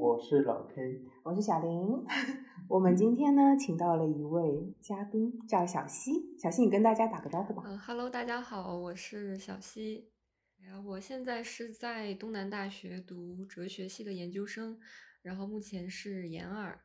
[0.00, 1.86] 我是老 K，我是小林。
[2.70, 6.38] 我们今天呢，请到了一位嘉宾，叫小溪。
[6.38, 7.64] 小溪，你跟大家打个招呼吧。
[7.66, 10.08] 嗯哈喽，大家好，我是小溪。
[10.58, 14.78] 哎呀，我现在是在东南大学读哲学系的研究生，
[15.20, 16.80] 然后目前是研二。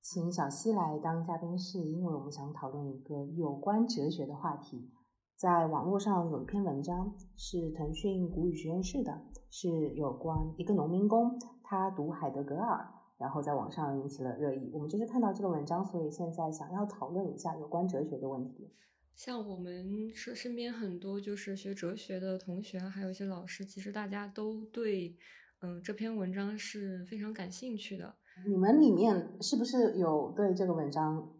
[0.00, 4.90] 请小溪来当嘉宾，是因为我们想讨论一个有关哲学的话题。
[5.36, 11.38] 在网络上有一篇文章，是腾讯古语实验室的，是有关一个农民工。
[11.70, 12.84] 他读海德格尔，
[13.16, 14.68] 然后在网上引起了热议。
[14.72, 18.74] 我们就是看到这个文章，所以现在想要讨论一下有关哲学的问题。
[19.14, 25.16] 像我们身身边很多就是学哲学的同学，还有一些老师，其实大家都对
[25.60, 28.16] 嗯这篇文章是非常感兴趣的。
[28.48, 31.32] 你们里面是不是有对这个文章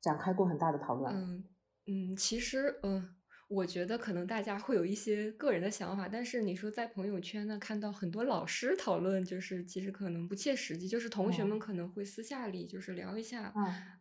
[0.00, 1.14] 展开过很大的讨论？
[1.14, 1.44] 嗯
[1.86, 3.13] 嗯，其实嗯。
[3.54, 10.88] 我觉得可能大家会有一些个人的想法，但是你说在朋友圈呢看到很多老师讨论，就是其实可能不切实际。
[10.88, 13.54] 就是同学们可能会私下里就是聊一下，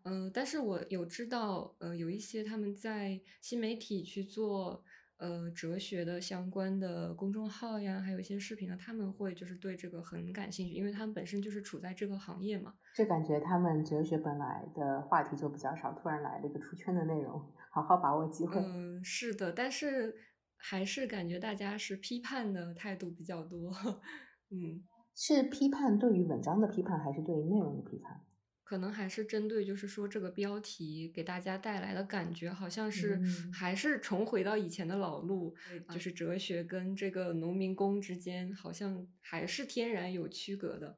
[0.03, 4.83] 嗯，但是我有知道，呃，有一些他们在新媒体去做。
[5.17, 12.73] 呃，哲学的相关的公众号呀，还有一些视频呢，他们会就是对这个很感兴趣，因为他们本身就是处在这个行业嘛。
[12.93, 17.41] 就感觉他们哲学本来的话题就比较少，突然来了一个出圈的内容，
[17.73, 18.61] 好好把握机会。
[18.61, 20.15] 嗯，是的，但是
[20.55, 23.71] 还是感觉大家是批判的态度比较多。
[24.51, 24.83] 嗯，
[25.15, 28.21] 是批判对于文章的批判，还是对于内容的批判？
[28.63, 33.19] 可能还是针对，就是说这个标题给大家带来的感觉，好像是
[33.51, 35.55] 还是重回到以前的老路，
[35.89, 40.97] 就是哲学跟这个农民工之间，好像还是天然有区隔的。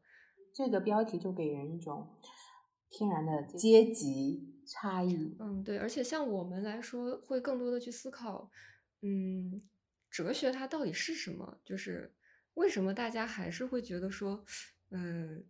[0.53, 2.15] 这个标题就给人一种
[2.89, 5.35] 天然的阶级差异。
[5.39, 8.49] 嗯，对，而且像我们来说，会更多的去思考，
[9.01, 9.61] 嗯，
[10.09, 11.59] 哲学它到底是什么？
[11.63, 12.13] 就是
[12.55, 14.43] 为什么大家还是会觉得说，
[14.91, 15.45] 嗯。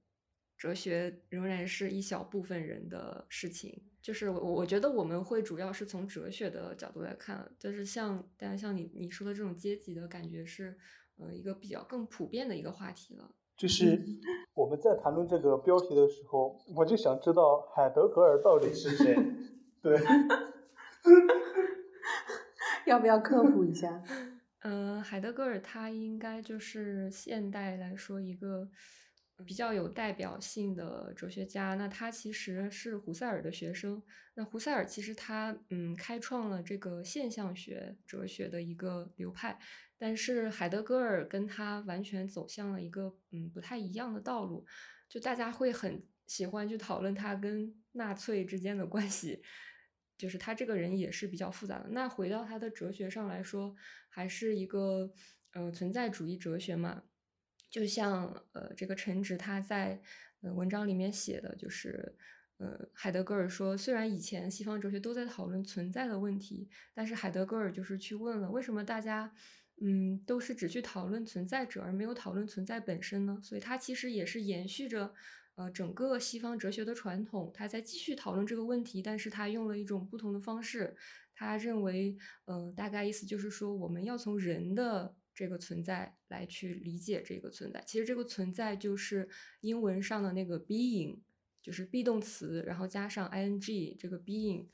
[0.58, 10.78] 哲学仍然是一小部分人的事情，就是我我觉得我们会主要是从哲学的角度来看，就是像大家像你你说的这种阶级的感觉是，
[11.18, 13.36] 呃，一个比较更普遍的一个话题了。
[13.58, 14.04] 就是
[14.54, 19.16] 我们在谈论这个标题的时候，我就想知道海德格尔到底是谁？
[19.82, 20.00] 对，
[22.86, 24.04] 要不要科普一下？
[24.64, 28.70] 嗯， 海德格尔他应该就是现代来说一个。
[29.46, 34.02] 比较有代表性的哲学家，那他其实是胡塞尔的学生。
[34.36, 39.60] 那胡塞尔其实他嗯开创了这个现象学哲学的一个流派，
[39.98, 44.66] 但是海德格尔跟他完全走向了一个嗯不太一样的道路。
[45.08, 49.42] 就大家会很喜欢去讨论他跟纳粹之间的关系，
[50.18, 51.88] 就是他这个人也是比较复杂的。
[51.92, 53.76] 那回到他的哲学上来说，
[54.10, 55.14] 还是一个
[55.54, 57.04] 呃存在主义哲学嘛。
[57.70, 60.02] 就像呃，这个陈直他在
[60.42, 62.16] 呃文章里面写的，就是
[62.58, 69.34] 呃，海德格尔说，虽然以前西方哲学都在讨论存在的问题，但是海德格尔就是去问了，为什么大家
[69.82, 73.40] 嗯都是只去讨论存在者，而没有讨论存在本身呢？
[73.44, 75.14] 所以他其实也是延续着
[75.56, 80.96] 呃整个西方哲学的传统，他在继续讨论这个问题，但是他用了一种不同的方式。
[81.34, 85.16] 他认为，呃，大概意思就是说，我们要从人的。
[85.38, 89.28] 这个存在来去理解这个存在，其实这个存在就是
[89.60, 91.20] 英文上的那个 being，
[91.62, 94.68] 就是 be 动词，然后加上 ing，这个 being，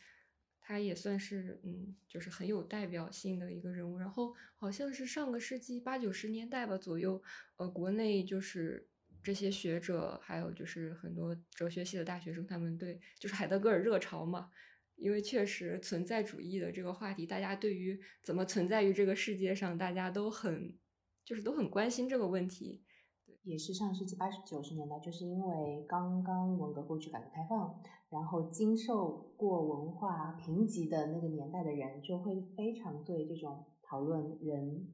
[0.71, 3.97] 他也算是嗯，就是很有代表性的一个人物。
[3.97, 7.21] 然后好像是上个世纪八九十年代吧左右，
[7.57, 8.87] 呃，国内就是
[9.21, 14.49] 这些学者，还有就是很多哲学系的大学生，他们对就是海德格尔热潮嘛。
[14.95, 20.77] 因为确实存在主义的这个话题，大家对于怎么存在于这个世界上，大家都很
[21.25, 22.83] 就是都很关心这个问题。
[23.25, 34.88] 对，也是上世纪八十九十年代，就是因为刚刚文革过去，改革开放，然后经受过文化贫瘠的那个年代的人，就会非常对这种讨论人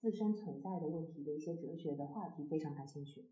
[0.00, 3.28] 自身存在的问题的一些哲学的话题非常感兴趣。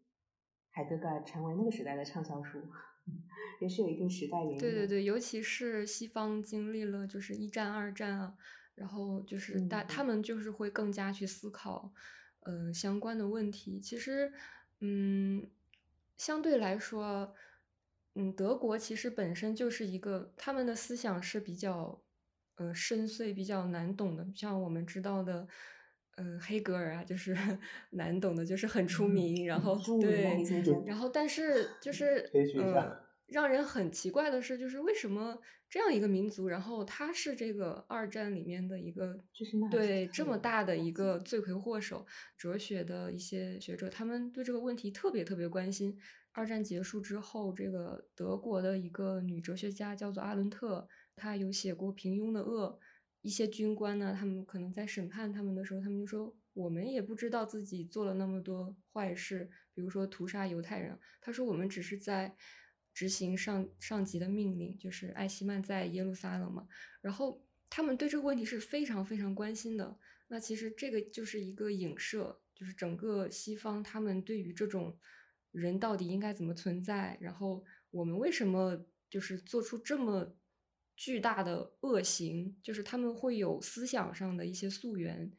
[0.70, 2.58] 海德格尔成为那个时代的畅销书。
[3.60, 4.58] 也是有一定时代原因。
[4.58, 8.36] 对对对，尤其是西方经历了就是一战、二战啊，
[8.76, 11.92] 然后就是大他们就是会更加去思考，
[12.44, 13.80] 嗯，相关的问题。
[13.80, 14.32] 其实，
[14.78, 15.44] 嗯，
[16.16, 17.34] 相对来说，
[18.14, 22.02] 嗯，德国其实本身就是一个他们的思想是比较，
[22.56, 24.26] 呃，深邃、比较难懂的。
[24.34, 25.48] 像我们知道的。
[26.16, 27.34] 嗯，黑格尔啊，就是
[27.92, 32.28] 难懂的，就是很出名，然后对，然后但是就是
[32.58, 42.04] 呃，让人很奇怪的是，就是为什么这样一个民族，然后他是这个二战里面的一个，就是对这么大的一个罪魁祸首，
[42.36, 45.98] 哲学的一些学者，他们对这个问题特别特别关心。
[46.32, 52.78] 二战结束之后，这个德国的一个女哲学家叫做阿伦特，她有写过《平庸的恶》。
[53.20, 62.34] 一些军官呢，他们可能在审判他们的时候，他们就说：“我们也不知道自己做了那么多坏事，比如说屠杀犹太人。”他说：“我们只是在
[62.92, 66.66] 执行上上级的命令，就是艾希曼在耶路撒冷嘛。”
[67.00, 67.40] 然后
[67.70, 69.96] 他们对这个问题是非常非常关心的。
[70.26, 74.98] 那其实这个就是一个影射，就是整个西方他们对于这种
[75.52, 77.62] 人到底应该怎么存在，然后
[77.92, 80.34] 我们为什么就是做出这么。
[80.94, 85.32] 巨大的恶行，就是他们会有思想上的一些溯源。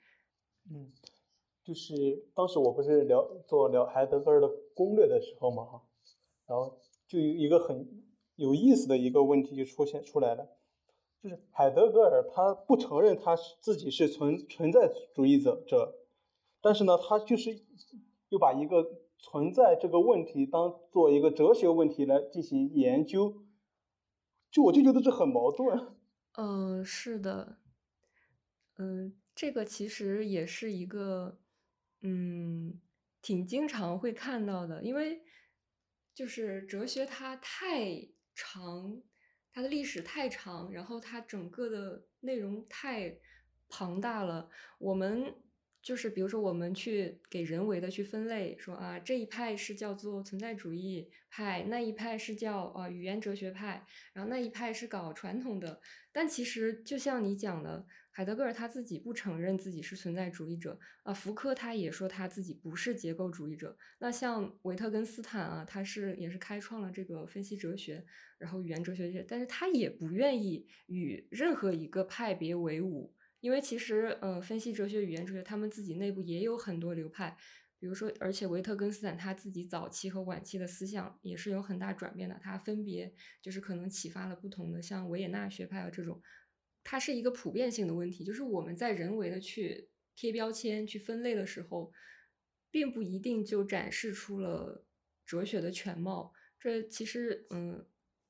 [0.70, 0.92] 嗯，
[1.64, 1.94] 就是
[2.34, 5.84] 当时我不是聊做聊海德格尔的攻略的时候嘛，哈，
[6.48, 8.04] 然后就有一个很
[8.36, 10.58] 有意思的一个问题就出现出来了，
[11.22, 15.96] 就是海德格尔他不承认他自己是存存在主义者者，
[16.62, 17.64] 但是呢，他就是
[18.30, 18.84] 又把一个
[19.24, 23.46] 存在这个问题当做一个哲学问题来进行研究。
[24.52, 25.96] 就我就觉得这很矛盾。
[26.34, 27.60] 嗯，是的，
[28.78, 31.40] 嗯，这个其实也是一个，
[32.02, 32.82] 嗯，
[33.22, 35.22] 挺经常会看到的，因为
[36.14, 39.02] 就是哲学它太长，
[39.54, 43.20] 它的历史太长，然后它整个的内容太
[43.70, 44.50] 庞大了，
[44.80, 45.34] 我们。
[45.84, 55.82] 就是比如说，我们去给人为的去分类，说啊，这一派是叫做存在主义派，那一派是叫啊语言哲学派，然后那一派是搞传统的。
[56.14, 63.78] 但其实就像你讲的，海德格尔他自己不承认自己是存在主义者啊，福柯他也说他自己不是结构主义者。
[64.00, 68.06] 那像维特根斯坦啊，他是也是开创了这个分析哲学，
[68.38, 73.14] 然后语言哲学，但是他也不愿意与任何一个派别为伍。
[73.44, 77.36] 因为其实，呃，分析哲学、语言哲学，他们自己内部也有很多流派。
[77.78, 82.40] 比如说，而且维特根斯坦他自己早期和晚期的思想也是有很大转变的。
[82.42, 86.22] 他分别就是可能启发了不同的，像维也纳学派啊这种。
[86.86, 91.92] 它是一个普遍性的问题，就是我们在人为的去贴标签、去分类的时候，
[92.72, 94.86] 并不一定就展示出了
[95.26, 96.32] 哲学的全貌。
[96.58, 97.86] 这其实，嗯，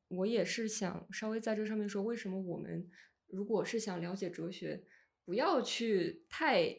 [0.08, 2.90] 我也是想稍微在这上面说，为什么我们
[3.28, 4.84] 如果是想了解哲学。
[5.26, 6.76] 不要去太，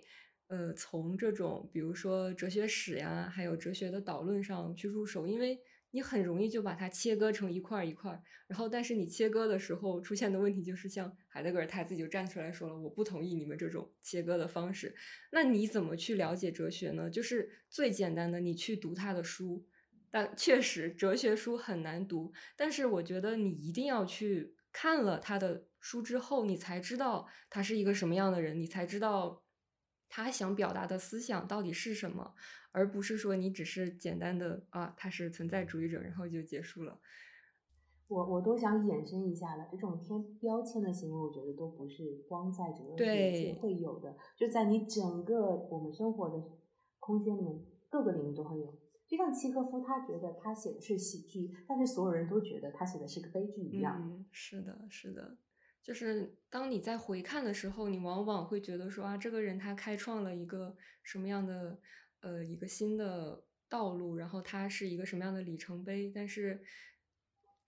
[0.48, 5.58] 呃，从这种比如说哲学史呀，还有哲学的导论上去入手，因为
[5.90, 8.22] 你很容易就把它切割成一块一块。
[8.46, 14.94] 然后，但是你切割的时候出现的问题就是，像海德格尔他自己就站出来说了，我不同意你们这种切割的方式。
[15.32, 17.08] 那你怎么去了解哲学呢？
[17.08, 19.64] 就是最简单的，你去读他的书。
[20.10, 25.64] 但确实，哲学书很难读，但是我觉得你一定要去看了他的。
[25.84, 29.42] 书之后，你才知道他是一个什么样的人，你才知道
[30.08, 32.34] 他想表达的思想到底是什么，
[32.72, 36.98] 而不是说你只是简单的啊，他是存在主义者，然后就结束了。
[38.08, 46.42] 我我都想衍生一下了，这种贴标签的行为，我觉得都不是光在整个世界会有的，就在你整个我们生活的
[46.98, 48.74] 空间里面，各个领域都会有。
[49.06, 54.00] 就像契诃夫，他觉得他写的是喜剧，但是所有人都觉得他写的是个悲剧一样。
[54.02, 55.36] 嗯，是的，是的。
[55.84, 61.78] 就是当你在回看的时候，你往往会觉得说啊，这个人他开创了一个什么样的
[62.20, 66.10] 呃一个新的道路，然后他是一个什么样的里程碑。
[66.10, 66.62] 但是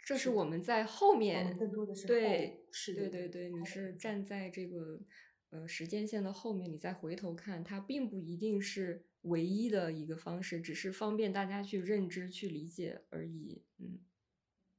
[0.03, 2.65] 这是我们在后面更多的是对，
[2.95, 4.99] 对对对，你是站在这个
[5.51, 13.63] 呃时间线的后面，你再回头看，它并不一定是唯一的一个方式，只是方便大家去认知、去理解而已。
[13.77, 13.99] 嗯。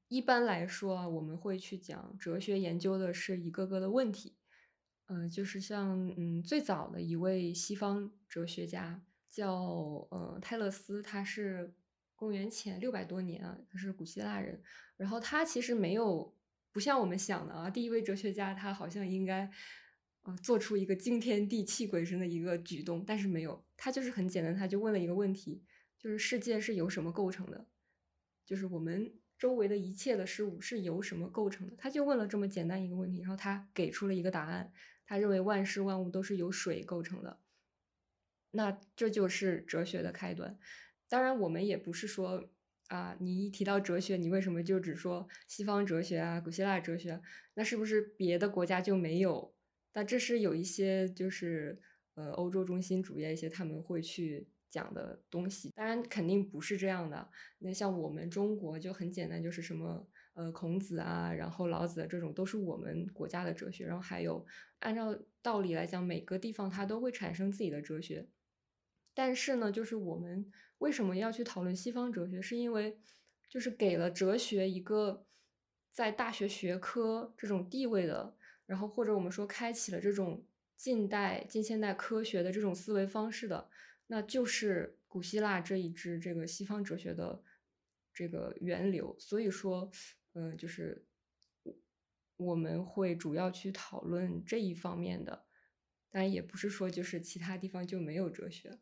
[0.10, 4.38] 一般来说啊，我们会去讲哲学研究的是一个个的问题，
[5.08, 9.54] 嗯，就是像嗯最早的一位西方哲学家叫
[10.10, 11.74] 呃泰勒斯，他是
[12.16, 14.64] 公元前六百多年啊，他是古希腊人，
[14.96, 16.34] 然后他其实没有
[16.72, 19.52] 不像我们想的啊，第一位哲学家他好像应该
[20.22, 25.66] 呃做出一个惊天地泣鬼神的一个举动，但是没有，他就是很简单，他就问了一个问题，
[26.00, 27.68] 就是世界是由什么构成的，
[28.46, 29.12] 就是我们。
[29.38, 31.76] 周围的一切的事物是由什么构成的？
[31.78, 34.72] 他就问了这么简单一个问题，然后他给出了一个答案。
[35.06, 37.40] 他认为万事万物都是由水构成的。
[38.52, 40.58] 那这就是哲学的开端。
[41.08, 42.50] 当然，我们也不是说
[42.88, 47.22] 啊，你一提到哲学，你为什么就只说西方哲学啊、古希腊哲学？
[47.54, 49.54] 那是不是别的国家就没有？
[49.94, 51.80] 那这是有一些就是
[52.16, 55.72] 呃欧洲中心主义一些他们会去讲的东西。
[55.76, 57.30] 当然，肯定不是这样的。
[57.60, 63.86] 那像我们中国就很简单，就是什么呃孔子啊，然后老子这种都是我们国家的哲学。
[63.86, 64.46] 然后还有
[64.80, 68.28] 按照道理来讲，每个地方它都会产生自己的哲学。
[69.14, 72.42] 但是呢，就是我们为什么要去讨论西方哲学？
[72.42, 73.00] 是因为
[73.50, 75.26] 就是给了哲学一个
[75.92, 78.36] 在大学学科这种地位的，
[78.68, 80.46] 然后或者我们说开启了这种
[80.76, 83.68] 近代近现代科学的这种思维方式的，
[84.08, 87.44] 那就是古希腊这一支这个西方哲学的
[88.14, 89.16] 这个源流。
[89.20, 89.92] 所以说，
[90.34, 91.06] 嗯，就是
[92.38, 95.46] 我们会主要去讨论这一方面的，
[96.10, 98.80] 但也不是说就是其他地方就没有哲学。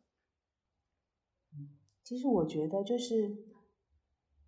[2.02, 3.36] 其实我觉得，就是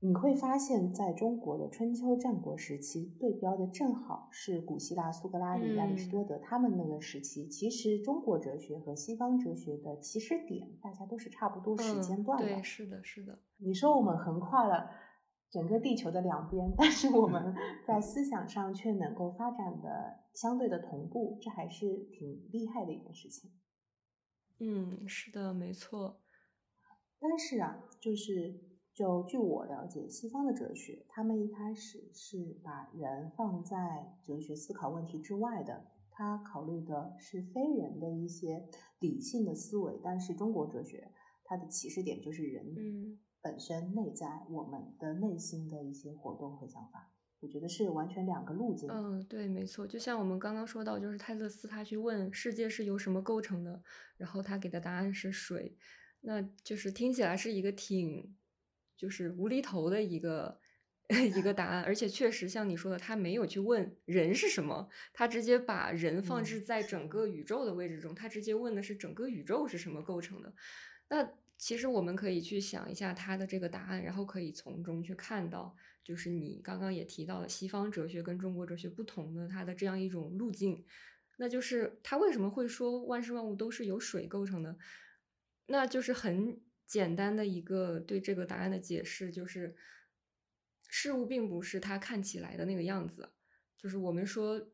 [0.00, 7.48] 你会发现在中国的春秋战国时期，对标的正好是古希腊苏格拉底、亚里士多德他们那个时期。
[7.48, 12.46] 其实中国哲学和西方哲学的起始点，大家都是差不多时间段的。
[12.46, 13.40] 对，是的，是的。
[13.56, 14.88] 你说我们横跨了
[15.50, 17.52] 整个地球的两边，但是我们
[17.84, 23.50] 在思想上却能够发展的相对的同步，这还是挺厉害的一件事情。
[24.60, 26.20] 嗯，是的，没错。
[27.18, 28.60] 但是啊，就是
[28.98, 40.00] 就据我了解，西方的哲学，他们一开始是把人放在哲学思考问题之外的，他考虑的是非人的一些理性的思维。
[40.02, 41.12] 但是中国哲学，
[41.44, 42.74] 它的起始点就是人
[43.40, 47.12] 本身内在我们的内心的一些活动和想法。
[47.38, 48.90] 我觉得是完全两个路径。
[48.90, 49.86] 嗯，对，没错。
[49.86, 53.80] 就像我们刚刚说到，就是泰勒斯他去问世界是由什么构成的，
[54.16, 55.76] 然后他给的答案是水。
[56.22, 58.34] 那就是听起来是一个挺，
[58.98, 60.60] 就是无厘头的一个
[61.34, 70.52] 一个答案，而且 确实像你说的，他没有去问人是什么，他直接把人放置在整个宇宙的位置中，他直接问的是整个宇宙是什么构成的。
[71.08, 75.74] 那其实我们可以去想一下他的这个答案，然后可以从中去看到，
[76.04, 80.84] 就是你刚刚也提到了西方哲学跟中国哲学不同的它的这样一种路径，
[81.38, 84.76] 那就是他为什么会说万事万物都是由水构成的？
[85.66, 89.76] 那就是很简单的一个对这个答案的解释，就是
[90.88, 93.34] 事物并不是它看起来的那个样子。
[93.76, 94.72] 就是我们说，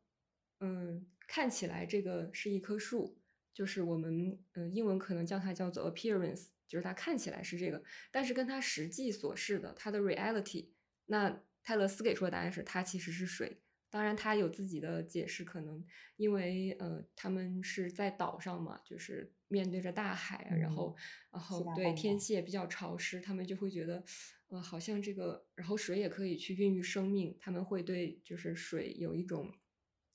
[0.60, 3.20] 嗯，看起来这个是一棵树，
[3.52, 10.70] 就是我们嗯英文可能叫它叫做 appearance，就是它看起来是这个，但是跟它实际所示的它的 reality，
[11.06, 13.60] 那泰勒斯给出的答案是它其实是水。
[13.94, 15.86] 当然，他有自己的解释，可能
[16.16, 20.96] 因为呃，他们是在岛上嘛，就是面对着大海，然后
[21.30, 24.02] 然后对天气也比较潮湿，他们就会觉得，
[24.48, 29.54] 呃，好像这个，然后水也可以去孕育生命，他们会对就是水有一种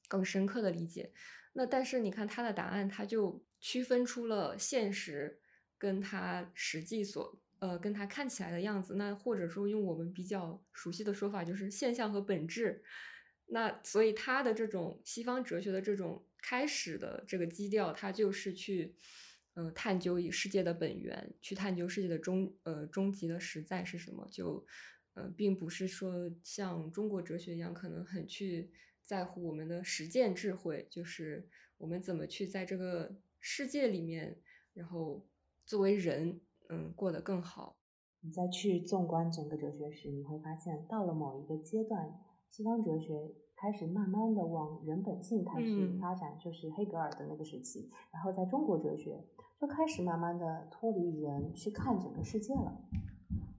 [0.09, 1.13] 更深刻的理解。
[1.53, 5.39] 那但是你看他的答案，他就区分出了现实
[5.77, 12.83] 跟他实际所呃跟他看起来的样子，那或者说用我们比较熟悉的说法，就是现象和本质。
[13.51, 18.95] 那所以他的这种西方哲学的这种开始的这个基调，它就是去，
[19.55, 24.63] 嗯，探究以世界的本源，去探究世界的终呃终极的实在是什么，就，
[25.15, 28.69] 呃，并不是说像中国哲学一样，可能很去
[29.03, 34.37] 在乎我们的实践智慧，就是我们怎么去在这个世界里面，
[34.75, 35.27] 然后
[35.65, 36.39] 作为人，
[36.69, 37.79] 嗯，过得更好。
[38.21, 42.13] 你再去纵观整个哲学史，你会发现到了某一个阶段。
[42.49, 47.89] 西方哲学开始慢慢的往人本性开始发展，就是黑格尔的那个时期。
[48.11, 49.23] 然后在中国哲学
[49.59, 52.81] 就开始慢慢的脱离人去看整个世界了，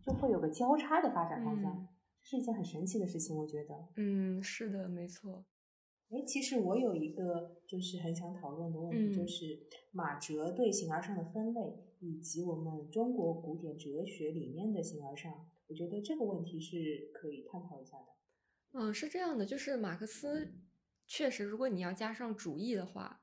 [0.03, 1.89] 就会有个交叉的发展方向，
[2.23, 3.89] 是一件很神奇的事情，我觉得。
[3.97, 5.45] 嗯，是的，没错。
[6.11, 9.45] 哎，其实我有一个就是很想讨论的问题，就是
[9.93, 11.61] 马哲对形而上的分类，
[12.01, 15.33] 以及我们中国古典哲学里面的形而上，
[15.69, 16.77] 我觉得这个问题是
[17.15, 18.07] 可以探讨一下的。
[18.73, 20.53] 嗯，是这样的，就是马克思
[21.07, 23.21] 确实，如果你要加上主义的话，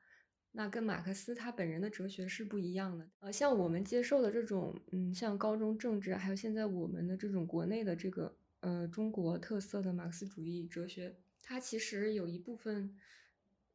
[0.51, 3.09] 那跟马克思他本人的哲学是不一样的。
[3.19, 12.97] 呃，像我们接受的这种，嗯，像高中政治，还有现在我们的这种国内的这个，呃，中国特色的马克思主义哲学，它其实有一部分，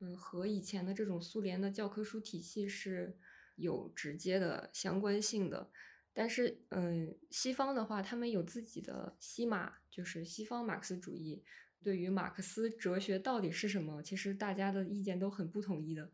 [0.00, 3.16] 嗯，和以前的这种苏联的教科书体系是
[3.56, 5.70] 有直接的相关性的。
[6.12, 11.44] 但是，嗯，西方的话，他们有自己的西马，就是西方马克思主义。
[11.84, 16.10] 对于马克思哲学到底是什么，其实大家的意见都很不统一的。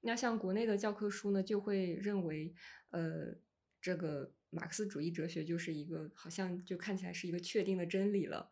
[0.00, 2.54] 那像国内的教科书呢，就会认为，
[2.88, 3.36] 呃，
[3.82, 8.50] 这个马克思主义哲学就是一个好像就看起来是一个确定的真理了。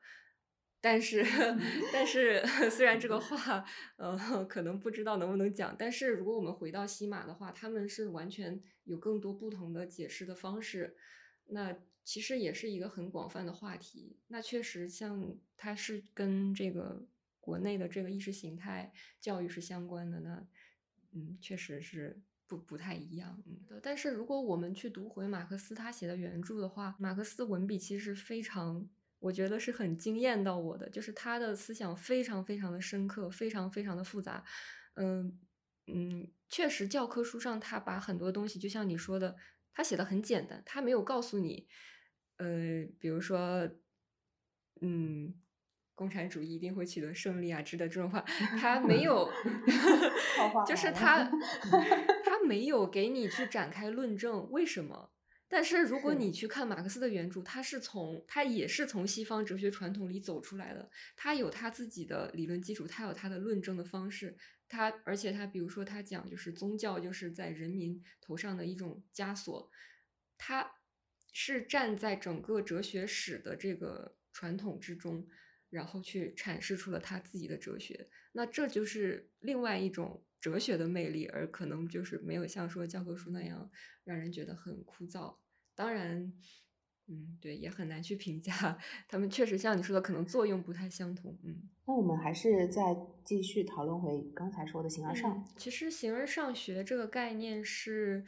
[0.81, 1.25] 但是，
[1.91, 3.65] 但是虽然这个话，
[3.97, 10.97] 呃，可能不知道能不能讲，但是如果我们回到西马的话，他们是完全有更多不同的解释的方式。
[11.47, 11.75] 那
[12.09, 14.17] 其实也是一个很广泛的话题。
[14.29, 17.07] 那确实，像它是跟这个
[17.39, 20.19] 国内的这个意识形态教育是相关的。
[20.21, 20.47] 那，
[21.13, 23.43] 嗯，确实是不不太一样。
[23.47, 28.89] 嗯，但是如果我们去读回马克思他写的原著的话，马克思文笔其实非常。
[29.21, 34.43] 我觉得是很惊艳到我的，就是他的思想非常非常的深刻，非常非常的复杂。
[34.95, 35.39] 嗯
[35.89, 39.37] 嗯，确实教科书上他把很多东西，就像你说的，
[39.75, 41.67] 他写的很简单，他没有告诉你，
[42.39, 43.71] 呃，比如说，
[44.81, 45.35] 嗯，
[45.95, 48.21] 共产主义一定会取得胜利啊之类的这种话，
[48.59, 49.31] 他没 有，
[50.67, 51.31] 就是他。
[52.25, 55.11] 他没有给你去展开论证为什么。
[55.49, 64.37] 但是如果你去看马克思的原著，他是从他也是从西方哲学传统里走出来的，他有他自己的理论基础，他有他的论证的方式，
[64.69, 69.71] 他而且他比如说他讲就是宗教就是在人民头上的一种枷锁，
[70.39, 70.71] 他
[71.41, 75.25] 是站在整个哲学史的这个传统之中，
[75.71, 80.25] 然后去阐释出了他自己的哲学，那这就是另外一种。
[80.41, 83.69] 哲学的魅力，而可能就是没有像说教科书那样
[84.05, 85.35] 让人觉得很枯燥。
[85.75, 86.33] 当然，
[87.09, 88.79] 嗯，对，也很难去评价。
[89.09, 91.37] 他们确实像你说的，可能作用不太相同。
[91.43, 95.45] 嗯，那我们还是再继续讨论回刚才说的形而上。
[95.57, 98.25] 其实形而上学这个概念是，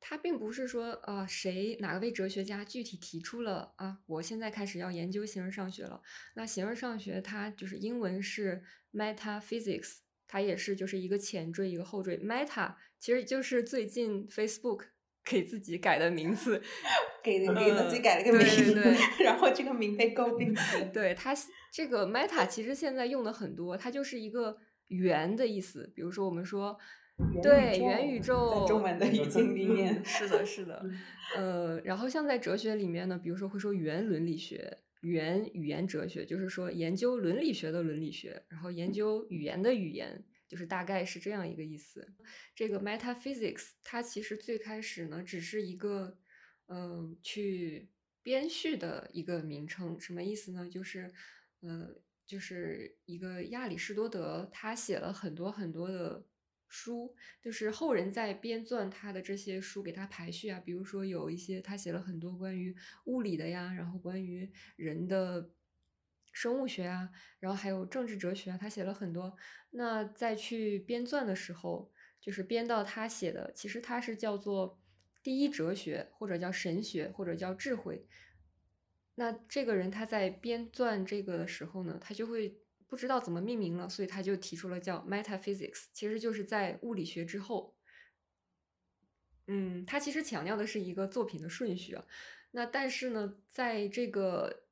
[0.00, 6.00] 它并不是说啊，谁哪个位哲学家具体提出了啊，我现在开始要研究形而上学了。
[6.34, 9.98] 那形而上学它就是英文是 metaphysics。
[10.32, 12.16] 它也是，就是一个前缀，一个后缀。
[12.18, 14.82] Meta 其实就是最近 Facebook
[15.24, 16.62] 给自己改的名字，
[17.20, 20.54] 给给自己改了个名，对， 然后这个名被诟病。
[20.92, 21.34] 对它
[21.72, 25.92] 这个 Meta 其实现在用的很多，它就是一个圆的意思。
[25.96, 26.78] 比如说我们说，
[27.42, 30.84] 对元宇宙，在中文的语境里面， 是的，是的。
[31.36, 34.78] 呃，然后像在哲学里面呢，比如说会说元伦理学。
[35.02, 42.06] 元语言哲学就是说研究伦理学的伦理学，然后研究语言的语言，就是大概是这样一个意思。
[42.54, 46.18] 这个 metaphysics 它其实最开始呢只是一个
[46.68, 47.88] 嗯去
[48.22, 50.68] 编序的一个名称，什么意思呢？
[50.68, 51.10] 就是
[51.62, 51.88] 呃
[52.26, 56.26] 就是一个亚里士多德他写了很多很多的。
[56.72, 60.60] 书就是后人在编撰他的这些书，给他排序啊。
[60.60, 62.74] 比如说有一些他写了很多关于
[63.06, 65.50] 物理的呀，然后关于人的
[66.32, 69.36] 生物学啊，然后还有政治哲学啊，他写了很多。
[69.70, 74.80] 那再去编撰的时候，就是编到他写的，其实他是叫做
[75.24, 78.06] 第一哲学，或者叫神学，或者叫智慧。
[79.16, 82.56] 那这个人他在编撰这个的时候呢，他就会。
[82.90, 87.76] 不知道怎么命名了，所以他就提出了叫 metaphysics，其实就是在物理学之后。
[89.46, 92.04] 嗯，他其实强调的是一个作品的顺序啊。
[92.50, 94.64] 那但是呢，在这个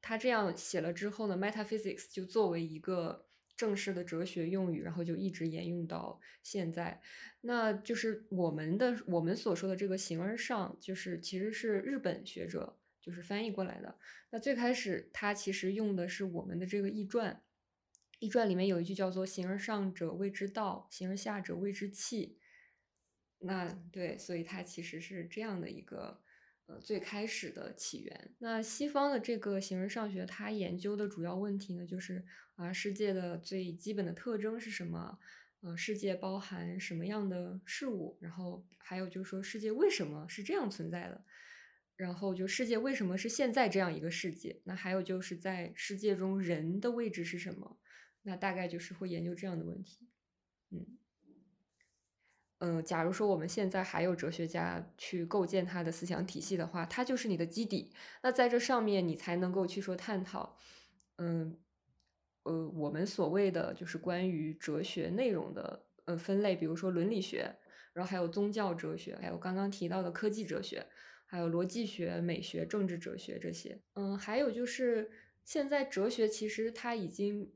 [0.00, 3.26] 他这样写了之后呢，metaphysics 就作为一个
[3.56, 7.00] 正式的哲学用语，然后就一直沿用到现在。
[7.42, 12.78] 那就是我们的我们所说的这个形而上，就是其实是日本学者。
[13.04, 13.98] 就是翻译过来的。
[14.30, 17.42] 那最开始它其实用的是我们的这个易传，
[18.18, 22.38] 易传里面有一句叫做“形而上者谓之道，形而下者谓之器”。
[23.40, 26.22] 那对，所以它其实是这样的一个
[26.64, 28.34] 呃最开始的起源。
[28.38, 35.18] 那西方的这个形而上学，它研究的主要问题呢，就是啊世界的最基本的特征是什么？
[35.60, 38.18] 呃，世界包含什么样的事物？
[38.20, 41.24] 然后还有就是说世界为什么是这样存在的？
[41.96, 44.60] 然后就世界为什么是现在这样一个世界？
[44.64, 47.78] 那还有就是在世界中人的位置是什么？
[48.22, 50.08] 那大概就是会研究这样的问题。
[50.70, 50.98] 嗯
[52.58, 57.92] 嗯，假如说我们现在还有哲学家去构建他的思想体系的话，他就是你的基底。
[58.22, 60.56] 那在这上面你才能够去说探讨。
[61.18, 61.58] 嗯
[62.44, 67.54] 呃，我们所谓的就是关于哲学内容的呃分类，比如说伦理学，
[67.92, 70.86] 然后还有宗教哲学，还有刚刚提到的科技哲学。
[71.34, 75.10] 还有逻辑学、美学、政治哲学这些，嗯，还有就是
[75.42, 77.52] 现在哲学其实它已经，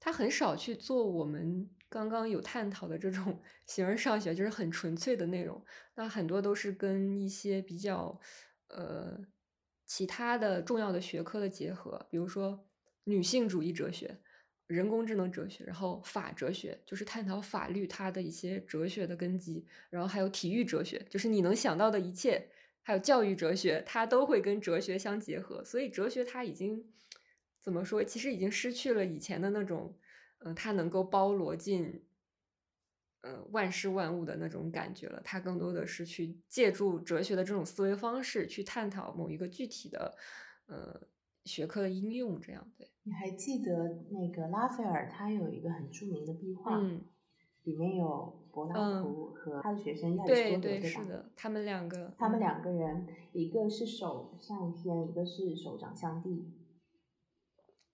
[0.00, 5.64] 它很少去做我们刚刚有探讨的这种 形而上学，就是很纯粹的内容。
[5.94, 8.20] 那很多都是跟一些比较
[8.66, 9.16] 呃
[9.86, 12.66] 其他的重要的学科的结合，比如说
[13.04, 14.18] 女性主义哲学、
[14.66, 22.48] 人工智能哲学，然后法哲学，就是探讨法律它的一些哲学的根基，然后还有体育哲学，就是你能想到的一切。
[22.86, 26.92] 还有教育哲学，它都会跟哲学相结合，所以哲学它已经
[27.60, 28.04] 怎么说？
[28.04, 29.96] 其实已经失去了以前的那种，
[30.40, 32.04] 嗯，它能够包罗进，
[33.22, 35.22] 呃，万事万物的那种感觉了。
[35.24, 40.14] 它更多的是去借助哲学的这种思维方式去探讨某一个具体的，
[40.66, 41.08] 呃，
[41.46, 42.38] 学科的应用。
[42.38, 42.86] 这样对。
[43.04, 47.02] 你还记得那个拉斐尔，他有一个很著名的壁画，嗯，
[47.62, 50.80] 里面有柏拉图和他的学生亚里士对多德，吧？
[50.80, 56.52] 对是的，他们两个，他们嗯两个人，一个是手向天，一个是手掌向地，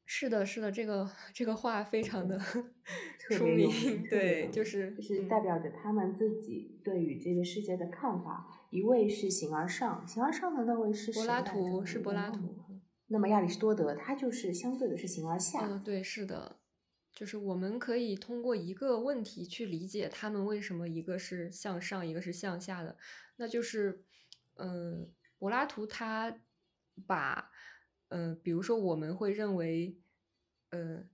[0.04, 2.38] 是的，是的，这个这个话非常的
[3.30, 3.68] 出名，
[4.10, 8.56] 对，就是就是嗯代表着他们自己对于这个世界的看法。
[8.70, 12.30] 一位是形而上，形而上的那位是柏拉图是柏拉。
[12.30, 12.54] 图。
[13.08, 15.66] 那么亚里士多德他就是相对的是形而下。
[15.66, 16.59] 嗯，对，是的，
[17.20, 22.96] 就是我们可以通过一个问题去理解他们为什么一个是向上，一个是向下的，
[23.36, 24.02] 那就是，
[24.54, 26.40] 嗯、柏拉图他
[27.06, 27.50] 把，
[28.08, 29.98] 呃，比如说我们会认为，
[30.70, 31.04] 呃，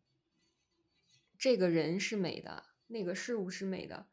[1.36, 4.06] 这个人是美的，那个事物是美的，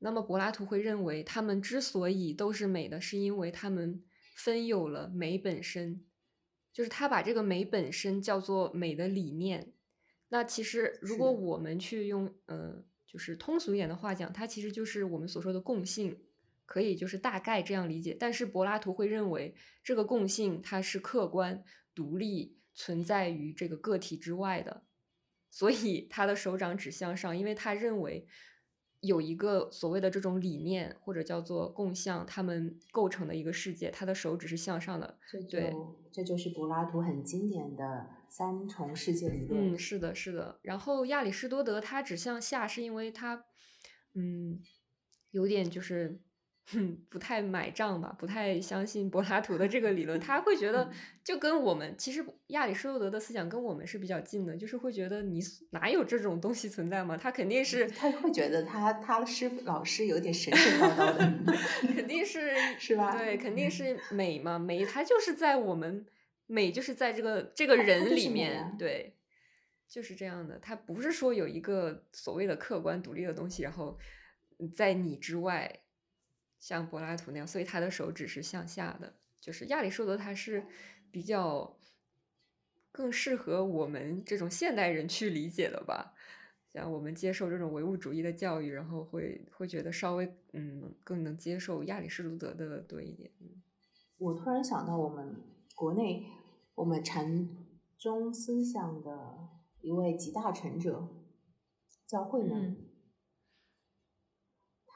[0.00, 6.04] 那么柏拉图会认为他们之所以都是美的，是因为他们分有了美本身。
[6.74, 9.72] 就是他把这个美本身叫做美的理念。
[10.30, 16.20] 那其实如果我们去用呃，就是通俗一点的话讲，它其实就是我们所说的共性，
[16.66, 18.16] 可以就是大概这样理解。
[18.18, 21.64] 但是柏拉图会认为这个共性它是客观、
[21.94, 24.84] 独立存在于这个个体之外的，
[25.50, 28.26] 所以他的手掌指向上，因为他认为
[29.00, 35.18] 有一个所谓的这种理念或者叫做共向，他们构成的一个世界，他的手指是向上的。
[35.30, 35.72] 这对
[36.10, 39.74] 这就是柏拉图很经典的三重世界理论。
[39.74, 40.58] 嗯，是的，是的。
[40.62, 43.44] 然后亚里士多德他指向下，是因为他，
[44.14, 44.60] 嗯，
[45.30, 46.20] 有点就是，
[46.72, 50.20] 哼，不太买账吧，不太相信柏拉图的这个理论。
[50.20, 50.90] 他会觉得，
[51.24, 57.16] 就跟我们其实亚里士多德的思想跟我们是比较近的，就是会觉得你哪有这种东西存在嘛？
[57.16, 61.54] 他肯定是，他会觉得他他师老师有点神神叨叨的，
[61.94, 66.04] 肯定是是吧对，肯定是美嘛，美它就是在我们
[66.46, 69.16] 美就是在这个这个人里面，啊对，
[69.88, 70.58] 就是这样的。
[70.58, 73.98] 他不是说有一个所谓的客观独立的东西，然后
[74.74, 75.80] 在你之外，
[76.58, 79.14] 像柏拉图那样，所以他的手指是向下的。
[79.40, 80.66] 就是亚里士多德他是
[81.10, 81.78] 比较
[82.90, 86.14] 更适合我们这种现代人去理解的吧。
[86.72, 93.30] 像我们接受这种唯物主义的教育，然后会会觉得稍微嗯更能接受亚里士多德的多一点。
[93.40, 93.62] 嗯
[94.18, 95.36] 我突然想到，我们
[95.76, 96.26] 国内
[96.74, 97.48] 我们禅
[97.96, 99.48] 宗思想的
[99.80, 101.08] 一位集大成者
[102.06, 102.87] 叫慧能，嗯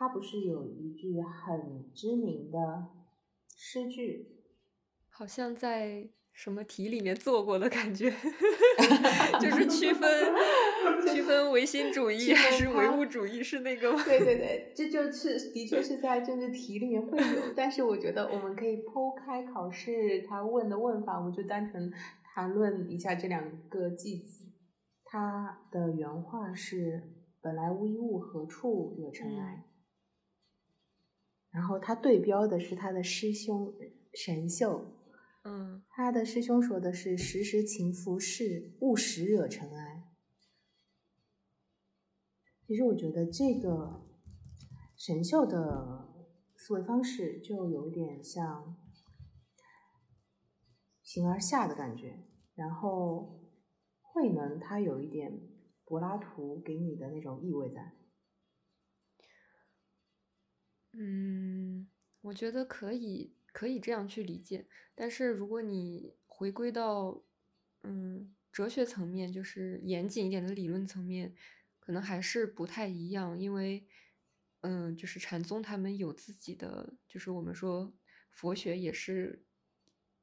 [0.02, 2.88] 他不是有一句很知名的
[3.56, 4.26] 诗句，
[5.08, 8.10] 好像在什么题里面做过的感觉，
[9.40, 10.34] 就是区分
[11.06, 14.02] 区分唯心主义还是唯物主义是那个吗？
[14.04, 21.92] 对对对，这就是的确是在政治题里面会有，但是我觉得我们可以剖开考试他问的问法，我们就单纯
[22.34, 24.46] 谈论一下这两个句子。
[25.04, 27.02] 他的原话是
[27.40, 29.62] “本来无一物，何处惹尘埃”，
[31.52, 33.74] 然后他对标的是他的师兄
[34.14, 34.86] 神秀，
[35.44, 40.08] 嗯他的师兄说的是“时时勤拂拭，勿使惹尘埃”。
[42.66, 44.02] 其实我觉得这个
[44.96, 46.14] 神秀的
[46.56, 48.76] 思维方式就有点像
[51.02, 53.40] 形而下的感觉，然后
[54.00, 55.38] 慧能他有一点
[55.84, 57.92] 柏拉图给你的那种意味在。
[60.92, 61.86] 嗯，
[62.20, 67.22] 我觉得可以可以这样去理解，但是如果你回归到
[67.82, 71.34] 嗯哲学层面，就是严谨一点的理论层面，
[71.80, 73.86] 可能还是不太一样，因为
[74.60, 77.92] 嗯，就是禅宗他们有自己的，就是我们说
[78.30, 79.42] 佛学也是，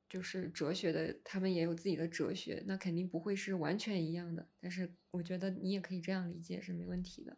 [0.07, 7.35] 就是哲学的，他们也有自己的哲学，那肯定不会是完全一样的，但是我觉得你也可以这样理解是没问题的。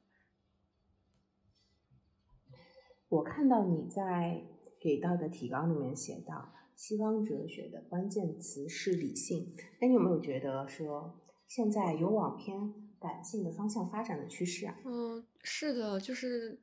[3.11, 4.41] 我看到你在
[4.79, 9.53] 给到的提纲里面写到，西方哲学的关键词是理性。
[9.81, 14.79] 那你有没有觉得说，现在有往偏感性的方向发展的趋势啊？
[14.85, 16.57] 嗯，是的，就是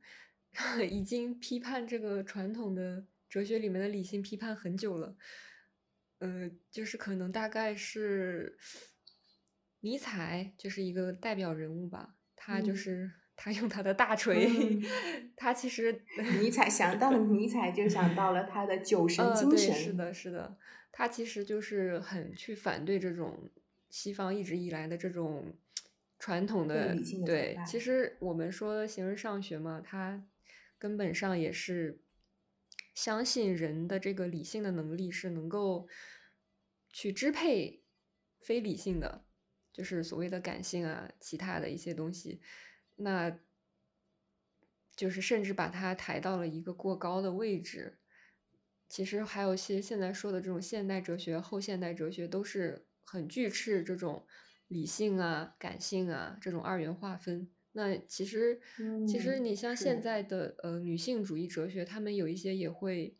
[0.89, 5.15] 已经批判这个传统的哲学里面的理性批判很久了。
[6.17, 8.57] 呃，就是可能大概是
[9.81, 14.83] 尼采就是一个代表人物吧，他就嗯是他用他的大锤，嗯。
[15.37, 16.03] 他其实
[16.41, 20.57] 尼采 想到了尼采就想到了他的酒神呃，对，精神，是的，是的，
[20.91, 23.49] 他其实就是很去反对这种
[23.89, 25.53] 西方一直以来的这种
[26.19, 26.93] 传统的
[27.25, 30.21] 对其实我们说形而上学嘛，他
[30.77, 32.01] 根本上也是
[32.93, 35.87] 相信人的这个理性的能力是能够
[36.91, 37.83] 去支配
[38.41, 39.23] 非理性的，
[39.71, 42.41] 就是所谓的感性啊，其他的一些东西，
[42.99, 43.39] 那
[44.95, 47.97] 就是甚至把它抬到了一个过高的位置。
[48.87, 54.25] 其实还有些现在说的这种现代哲学、后现代哲学，都是很拒斥这种
[54.67, 57.49] 理性啊、感性啊这种二元划分。
[57.73, 58.59] 那其实，
[59.07, 63.15] 其实嗯你像现在的呃女性主义哲学，他们有一些也会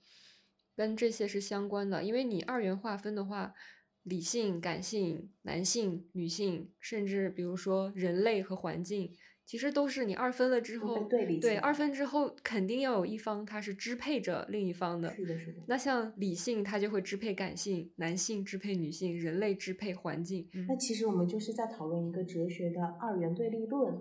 [0.76, 3.54] 跟这些是相关的，因为你二元划分的话，
[4.02, 9.16] 理性、感性、男性、女性，甚至比如说人类和环境，
[9.50, 11.10] 其实都是你二分了之后，
[11.42, 15.12] 对二分之后肯定要有一方他是支配着另一方的。
[15.16, 15.64] 是的，是的。
[15.66, 20.48] 那像理性，它就会支配感性；男性支配女性，人类支配环境。
[20.54, 24.00] 嗯那其实我们就是在讨论一个哲学的二元对立论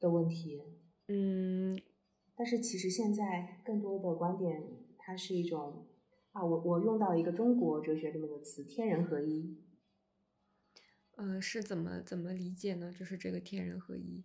[0.00, 0.60] 的问题，
[1.06, 1.80] 嗯，
[2.34, 4.60] 但是其实现在更多的观点，
[4.98, 5.86] 它是一种
[6.32, 9.56] 啊，我我用到一个中国哲学里面的词“天人合一
[11.16, 12.92] 呃，是怎么怎么理解呢？
[12.92, 14.24] 就是这个天人合一。”。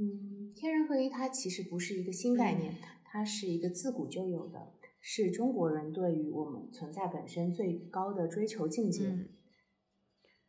[0.00, 9.06] 嗯，天人合一它其实不是一个新概念，嗯它是一个自古就有的，是中国人对于我们存在本身最高的追求境界。
[9.06, 9.28] 嗯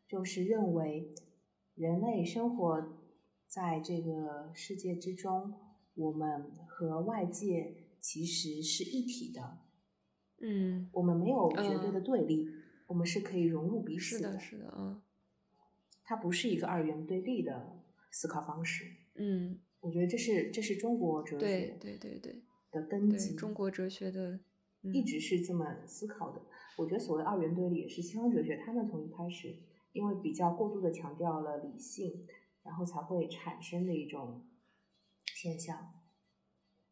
[0.08, 1.14] 就是认为
[1.74, 2.98] 人类生活
[3.48, 5.54] 在这个世界之中，
[5.94, 9.58] 我们和外界其实是一体的，
[10.42, 12.46] 嗯，我们没有绝对的嗯对立，
[12.88, 15.00] 我们是可以融入彼此是的，是的，嗯
[16.04, 18.84] 它不是一个二元对立的思考方式。
[19.14, 24.40] 嗯，我觉得这是这是中国哲学对对对对的根基，中国哲学的，
[24.82, 26.42] 嗯、一直是这么思考的。
[26.78, 29.54] 我觉得所谓二元对立也是西方哲学，他们从一开始
[29.92, 32.26] 因为比较过度的强调了理性，
[32.62, 34.46] 然后才会产生的一种
[35.34, 35.92] 现象。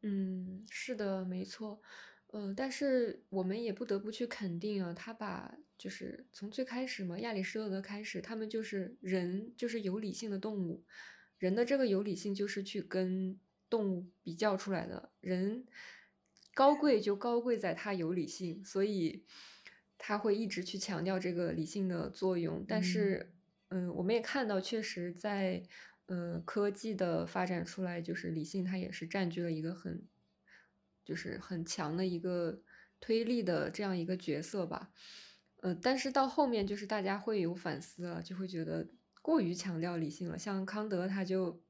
[0.02, 1.80] 嗯，是的，没错。
[2.28, 10.84] 呃，但是我们也不得不去肯定啊，他把就是从最开始嘛，亚里士多德开始，他们就是人，就是有理性的动物，
[11.40, 15.64] 人的这个有理性就是去跟动物比较出来的，人
[16.52, 19.24] 高贵就高贵在他有理性，所以
[19.96, 22.62] 他会一直去强调这个理性的作用。
[22.68, 23.32] 但是，
[23.68, 25.62] 嗯，我们也看到，确实在
[26.06, 30.06] 呃科技的发展出来，就是理性它也是占据了一个很
[31.02, 32.62] 就是很强的一个
[33.00, 34.92] 推力的这样一个角色吧。
[35.62, 38.88] 呃，但是到后面就是大家会有反思了，就会觉得
[39.22, 40.38] 过于强调理性了。
[40.38, 41.60] 像康德他就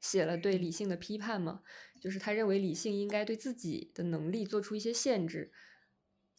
[0.00, 1.62] 写了对理性的批判嘛，
[2.00, 5.50] 就是他认为理性应该对自己的能力做出一些限制，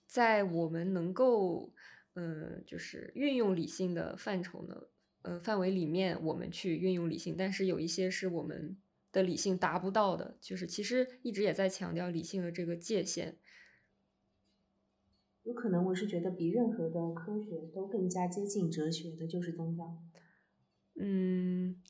[0.06, 1.72] 在我们能够
[2.18, 4.84] 嗯、就是运用理性的范畴呢，
[5.24, 8.78] 呃范围里面，我们去运用理性，但是有一些是我们
[9.12, 13.38] 的理性达不到的，就是其实一直也在强调理性的这个界限。
[15.44, 20.02] 有可能我是觉得比任何的科学都更加接近哲学的就是宗教。
[21.00, 21.82] 嗯，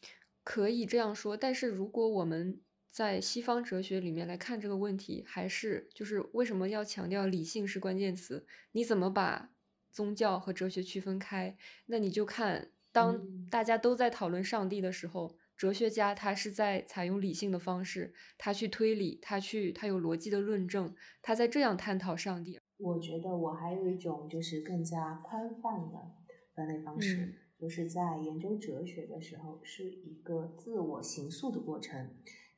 [0.43, 8.45] 可以这样说，但是如果我们在西方哲学里面来看这个问题，还是就是为什么要强调理性是关键词？
[8.71, 9.51] 你怎么把
[9.91, 11.57] 宗教和哲学区分开？
[11.87, 22.59] 那你就看，当嗯大家都在讨论上帝的时候，哲学家他是在采用理性的方式，他去推理，他去他有逻辑的论证，他在这样探讨上帝。
[22.77, 26.11] 我觉得我还有一种就是更加宽泛的
[26.53, 32.09] 分类方式，嗯就是在研究哲学的时候是一个自我形塑的过程。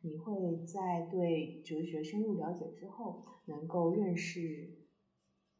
[0.02, 4.88] 你会在对哲学深入了解之后，能够认识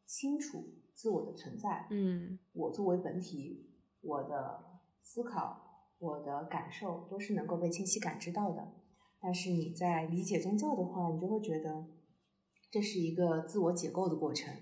[0.06, 1.86] 清楚自我的存在。
[1.90, 3.68] 嗯我作为本体，
[4.00, 8.74] 我的思考、我的感受都是能够被清晰感知到的。
[9.20, 11.86] 但是你在理解宗教的话，你就会觉得
[12.70, 14.54] 这是一个自我解构的过程。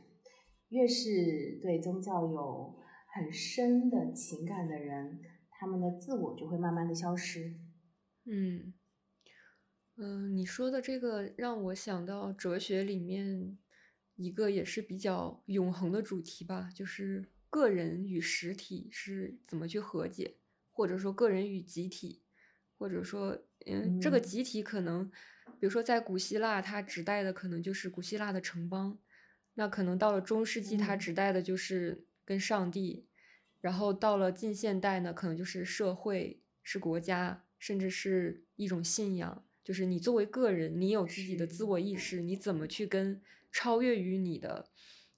[0.71, 2.77] 越是对宗教有
[3.17, 7.55] 很深的情感的人，他们的自我就会慢慢的消失。
[8.25, 8.75] 嗯。
[9.99, 13.57] 嗯，你说的这个让我想到哲学里面
[14.17, 20.37] 一个也是比较永恒的主题吧，就是个人与实体是怎么去和解，
[20.71, 22.21] 或者说个人与集体，
[22.77, 25.11] 或者说，嗯，这个嗯集体可能，
[25.59, 28.99] 比如说在古希腊，它指代的可能就是古希腊的城邦，
[29.55, 33.07] 那可能到了中世纪，它嗯指代的就是跟上帝，
[33.63, 39.45] 然后到了近现代呢，可能就是社会，是国家，甚至是一种信仰。
[39.65, 44.69] 就是你作为个人，你有自己的自我意识，你怎么去跟超越于你的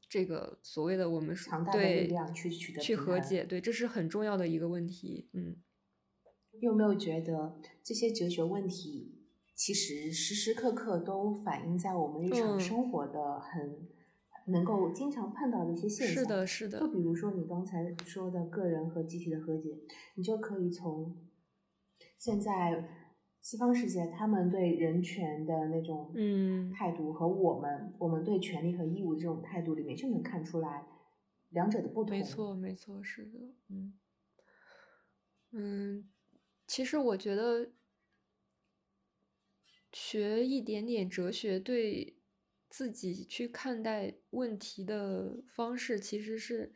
[0.08, 5.28] 这个所谓的我们强大的力对量去取得去和解，对，这是很重要的一个问题。
[5.32, 5.56] 嗯，
[6.52, 9.18] 你有没有觉得这些哲学问题
[9.54, 13.86] 其实时时刻刻都反映在我们日常嗯生活的很、
[14.48, 16.16] 能够经常碰到的一些现象？
[16.16, 19.78] 是的，是的就，比如说你刚才说的个人和集体的和解，
[20.16, 21.16] 你就可以从
[22.18, 22.88] 现在
[23.40, 30.86] 西方世界他们对人权的那种嗯态度和我们我们对权利和义务的这种态度里面就能看出来
[31.50, 32.18] 两者的不同。
[32.18, 33.98] 没错，没错，是的，嗯，
[35.52, 36.08] 嗯，
[36.66, 37.70] 其实我觉得
[39.92, 42.17] 学一点点哲学，对
[42.68, 46.72] 自己去看待问题的方式，其实是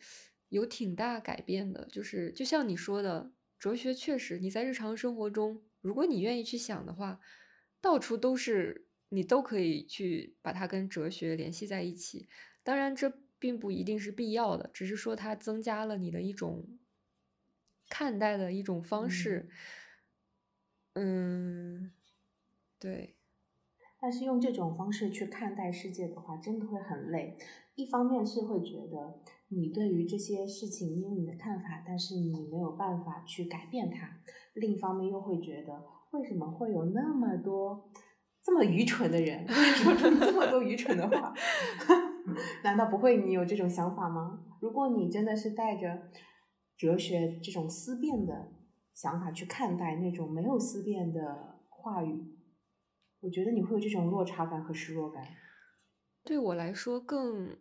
[0.48, 1.86] 有挺大改变的。
[1.86, 7.20] 就是就像你说的，哲学确实你在日常生活中，如果你愿意去想的话，
[7.80, 12.28] 到处都是你都可以去把它跟哲学联系在一起。
[12.62, 16.78] 当然，这并不一定是必要的，只是说它增加了你的一种
[17.88, 19.48] 看待的一种方式。
[20.94, 21.92] 嗯，
[22.78, 23.16] 对，
[24.02, 27.38] 但是用这种方式去看待世界的话，真的会很累。
[27.76, 34.08] 一方面是会觉得你对于这些事情你有你的看法，但是你没有办法去改变它；
[34.54, 37.88] 另一方面又会觉得，为什么会有那么多
[38.42, 41.32] 这么愚蠢的人 说出这么多愚蠢的话？
[42.64, 44.44] 难道不会你有这种想法吗？
[44.60, 46.10] 如果你真的是带着
[46.76, 48.52] 哲学这种思辨的
[48.92, 52.36] 想法去看待那种没有思辨的话语，
[53.22, 55.24] 我觉得你会有这种落差感和失落感。
[56.22, 57.56] 对我来说更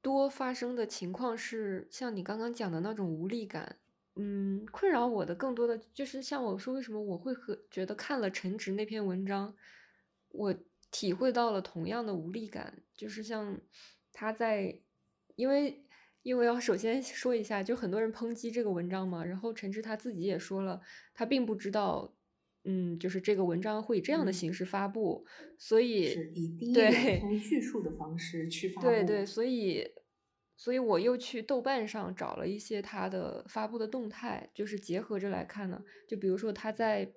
[0.00, 3.78] 多发生的情况是像你刚刚讲的那种无力感。
[4.20, 9.54] 嗯，困扰我的更多的就是像我说，为什么我会和觉得看了陈直那篇文章，
[10.30, 10.54] 我
[10.90, 13.60] 体会到了同样的无力感，就是像
[14.12, 14.80] 他在，
[15.36, 15.84] 因为
[16.22, 20.82] 因为要首先说一下，就很多人抨击这个文章嘛，然后陈直他自己也说了，
[21.14, 22.12] 他并不知道，
[22.70, 25.24] 嗯，就是这个文章会以这样的嗯形式发布，
[25.56, 28.86] 所以是以第一对人称叙述的方式去发布。
[28.86, 29.86] 对对，所以，
[30.54, 35.82] 所以我又去豆瓣上找了一些他的发布的动态，就是结合着来看呢。
[36.06, 37.10] 就比如说他在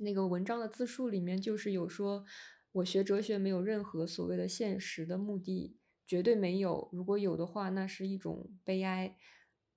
[0.00, 2.24] 那个文章的自述里面，就是有说，
[2.72, 6.88] 我学哲学没有任何所谓的现实的目的，绝对没有。
[6.92, 9.16] 如果有的话，那是一种悲哀。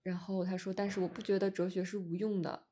[0.01, 2.63] 然后他说，但是我不觉得哲学是无用的，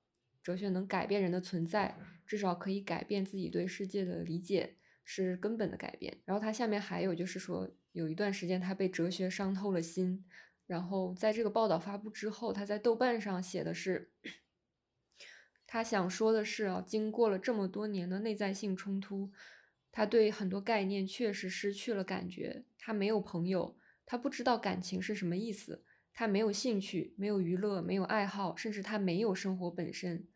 [0.50, 4.78] 哲学能改变人的存在，至少可以改变自己对世界的理解。
[5.12, 6.20] 是根本的改变。
[6.24, 10.24] 然后他下面还有就是说，有一段时间他被哲学伤透了心。
[10.68, 14.12] 然后在这个报道发布之后，他在豆瓣上写的是，
[15.66, 19.32] 他想说的是啊，经过了这么多年的内在性冲突，
[19.92, 22.66] 他对很多概念确实失去了感觉。
[22.78, 25.84] 他没有朋友，他不知道感情是什么意思，
[26.14, 30.28] 他没有兴趣，没有娱乐，没有爱好，甚至他没有生活本身。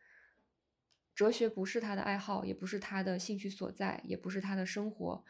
[1.15, 5.23] 哲学不是他的爱好，也不是他的兴趣所在，也不是他的生活。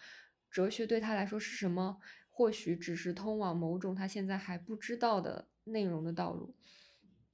[0.50, 2.00] 哲学对他来说是什么？
[2.30, 6.56] 或许只是通往某种他现在还不知道的内容的道路。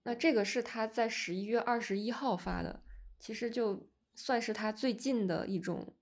[0.04, 2.82] 那这个是他在十一月二十一号发的，
[3.20, 5.96] 其实就算是他最近的一种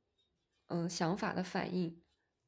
[0.68, 2.02] 嗯、呃想法的反应。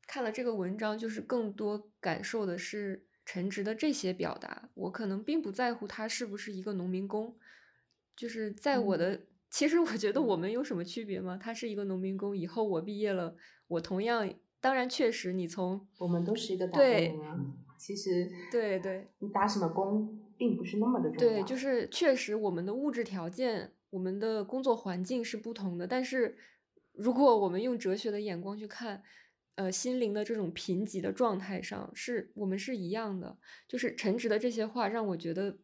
[0.08, 4.70] 看了这个文章，就是更多感受的是陈直的这些表达。
[4.76, 7.38] 我可能并不在乎他是不是一个农民工，
[8.16, 9.26] 就是在我的。
[9.50, 11.38] 其实我觉得我们有什么区别吗？
[11.42, 13.36] 他是一个农民工，以后我毕业了，
[13.68, 14.32] 我同样，
[14.62, 17.54] 当然确实，你从我们都是一个打对工。
[17.78, 21.20] 其实，对对你打什么工并不是那么的重要。
[21.20, 26.38] 对，就是确实我们的物质条件、我们的工作环境是不同的，但是
[26.94, 29.02] 如果我们用哲学的眼光去看，
[29.56, 33.38] 呃，心灵的这种贫瘠的状态上，是我们是一样的。
[33.68, 35.58] 就是陈直的这些话让我觉得。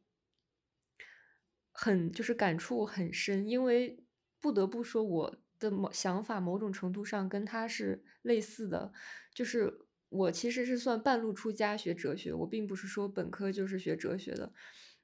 [1.77, 3.99] 很就是感触很深，因为
[4.39, 8.93] 不得不说我的某想法某种程度上跟他是类似的，
[9.33, 14.53] 就是我其实是算半路出家学哲学，我并不是说本科就是学哲学的。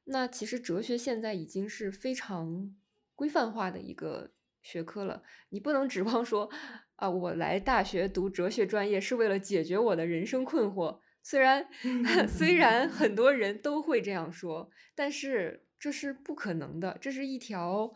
[0.05, 2.73] 那其实哲学现在已经是非常
[3.15, 4.31] 规范化的一个
[4.61, 6.49] 学科了，你不能指望说
[6.95, 10.99] 啊，我来大学读哲学专业是为了解决我的人生困惑。
[11.21, 11.67] 虽然
[12.27, 15.65] 虽然很多人都会这样说，但是。
[15.81, 17.91] 这是不可能的，这是一条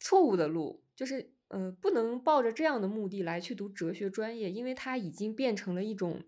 [0.00, 6.24] 错误的路，就是呃，不能抱着这样的目的来去读哲学专业，因为它已经变成了一种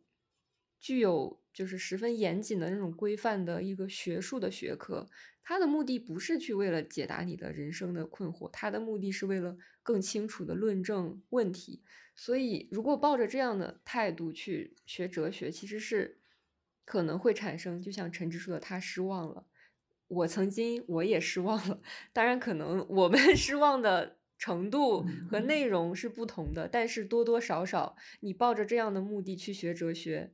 [0.78, 5.08] 具有就是十分严谨的那种规范的一个学术的学科。
[5.42, 11.82] 它的目的不是去为了解答你的人生的困惑，它的目的是为了更清楚的论证问题。
[12.14, 16.20] 所以，如果抱着这样的态度去学哲学，其实是
[16.84, 19.46] 可能会产生，就像陈直说的，他失望了。
[20.08, 21.80] 我曾经我也失望了，
[22.12, 30.32] 当然，可能我们 失望的程度和内容是不同的，但是多多少少，你抱着这样的目的去学哲学，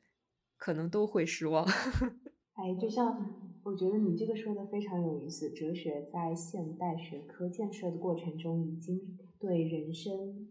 [0.57, 1.67] 可能都会失望。
[2.55, 10.49] 哎，就像我觉得你这个说的非常有意思，哲学在现代学科建设的过程中，已经对人生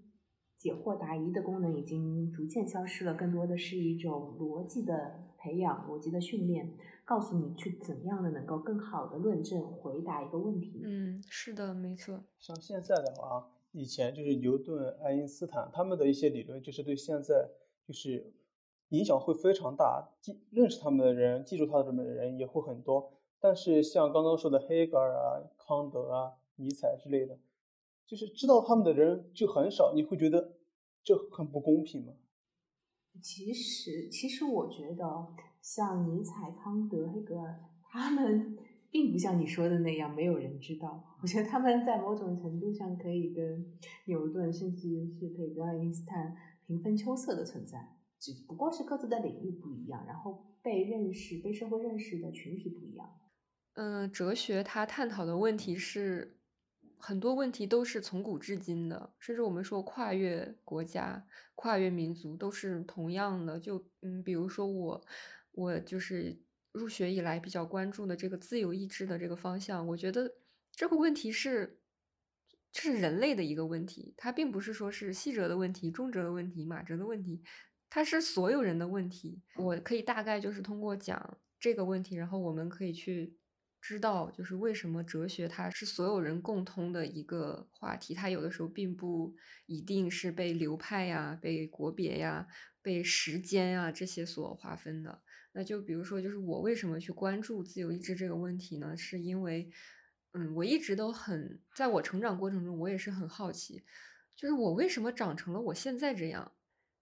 [0.57, 6.73] 解惑答疑的功能已经逐渐消失了，更多的是一种逻辑的培养、逻辑的训练，
[7.05, 10.81] 告诉你去怎样的能够更好的论证、回答一个问题。
[10.83, 12.23] 嗯，是的，没错。
[12.39, 17.49] 像现在的话，以前就是牛顿、爱因斯坦他们的一些理论，就是对现在
[17.87, 18.33] 就是。
[18.89, 23.11] 影响会非常大，记认识他们的人，记住他们的人也会很多。
[23.39, 27.39] 但是像刚刚说的黑格尔啊、康德啊、尼采之类的，
[28.05, 29.93] 就是知道他们的人就很少。
[29.95, 30.53] 你会觉得
[31.03, 32.13] 这很不公平吗？
[33.21, 35.27] 其实，其实我觉得
[35.61, 37.59] 像尼采、康德、黑格尔，
[37.91, 38.57] 他们
[38.89, 41.17] 并不像你说的那样没有人知道。
[41.21, 43.65] 我觉得他们在某种程度上可以跟
[44.05, 46.35] 牛顿，甚至是可以跟爱因斯坦
[46.67, 47.97] 平分秋色的存在。
[48.19, 53.09] 只不过是各自的领域不一样，然后被认识、被社会认识的群体不一样。
[53.75, 56.37] 嗯，哲学它探讨的问题是
[57.05, 63.59] 很多问题都是从古至今的，甚至我们说跨越国家、跨越民族都是同样的。
[63.59, 65.05] 就嗯，比如说我，
[65.51, 66.39] 我就是
[66.71, 70.33] 入学以来比较关注的这个自由意志的这个方向，我觉得
[70.71, 71.77] 这个问题是
[72.71, 77.43] 这是人类的一个问题，它并不是说是细哲的问题、中哲的问题、马哲的问题。
[77.89, 83.35] 它是所有人的问题，我可以大概就是通过讲这个问题，然后我们可以去
[83.85, 92.47] 知道，就是为什么哲学它是所有人共通的一个话题，它有的时候并不一定是被流派呀、被国别呀、
[92.81, 95.21] 被时间呀这些所划分的。
[95.51, 98.95] 那就比如说，就是我为什么去关注自由意志这个问题呢？
[98.95, 99.69] 是因为，
[100.31, 103.83] 嗯，我一直都很在我成长过程中，我也是很好奇，
[104.37, 106.53] 就是我为什么长成了我现在这样。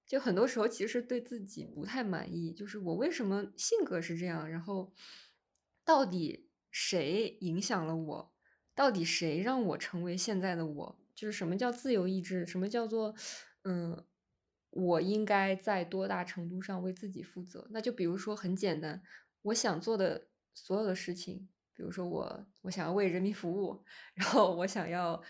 [0.07, 4.91] 就很多时候其实对自己不太满意，就是我为什么性格是这样，然后
[5.85, 8.33] 到底谁影响了我，
[8.73, 10.99] 到底谁让我成为现在的我？
[11.13, 12.45] 就是什么叫自由意志？
[12.45, 13.13] 什么叫做
[13.63, 14.03] 嗯，
[14.71, 17.67] 我应该在多大程度上为自己负责？
[17.69, 19.03] 那就比如说很简单，
[19.43, 23.83] 我想做的所有的事情，比如说我我想要为人民服务，
[24.15, 25.21] 然后我想要。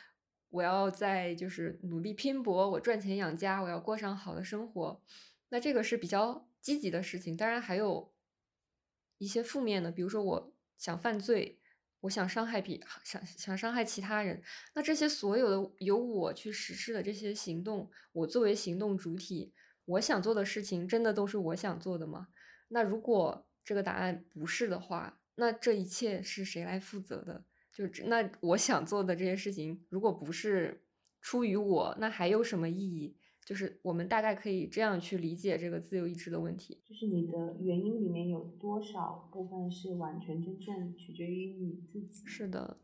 [0.53, 5.01] 我要在就是努力拼搏，我赚钱养家，我要过上好的生活。
[5.47, 7.37] 那这个是比较积极的事情。
[7.37, 8.13] 当然还有
[9.17, 11.59] 一些负面的，比如说我想犯罪，
[11.99, 14.41] 我想伤害比想想伤害其他人。
[14.73, 19.53] 那这些所有的由我去实施的这些行动，我作为行动主体，
[19.85, 22.29] 我想做的事情，真的都是我想做的吗？
[22.69, 27.45] 那如果这个答案不是的话，那这一切是谁来负责的？
[27.71, 30.83] 就那我想做的这些事情，如果不是
[31.21, 33.15] 出于我，那还有什么意义？
[33.51, 36.81] 就是我们大概可以这样去理解这个自由意志的问题。
[36.87, 42.25] 就是你的原因里面有多少部分是完全真正取决于你自己？
[42.25, 42.77] 是的，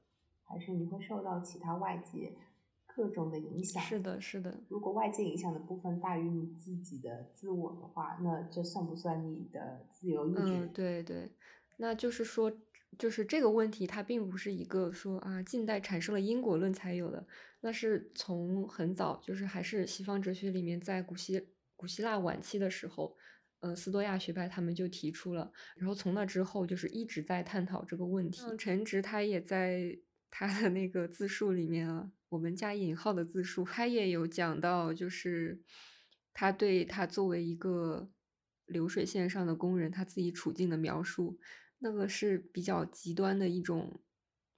[0.44, 2.36] 还是你会受到其他外界
[2.86, 3.82] 各种的影响？
[3.82, 4.60] 是的，是的。
[4.68, 10.42] 如果外界影响的部分大于你自己的自我的话，那这算不算你的自由意志？
[10.42, 11.32] 嗯，对对，
[11.78, 12.52] 那就是说。
[12.98, 17.28] 就是这个问题，它并不是一个说啊，近代产生了因果论才有的，
[17.62, 23.16] 那是从很早，就是还是西方哲学里面，在古希古希腊晚期的时候，
[23.60, 28.42] 呃，斯多亚学派他们就提出了，然后从那之后就是一直在探讨这个问题。
[28.58, 30.00] 陈直他也在
[30.32, 35.62] 他的那个自述里面啊，我们加引号的自述，他也有讲到，就是
[36.34, 38.10] 他对他作为一个
[38.66, 41.38] 流水线上的工人，他自己处境的描述。
[41.80, 44.00] 那个是比较极端的一种，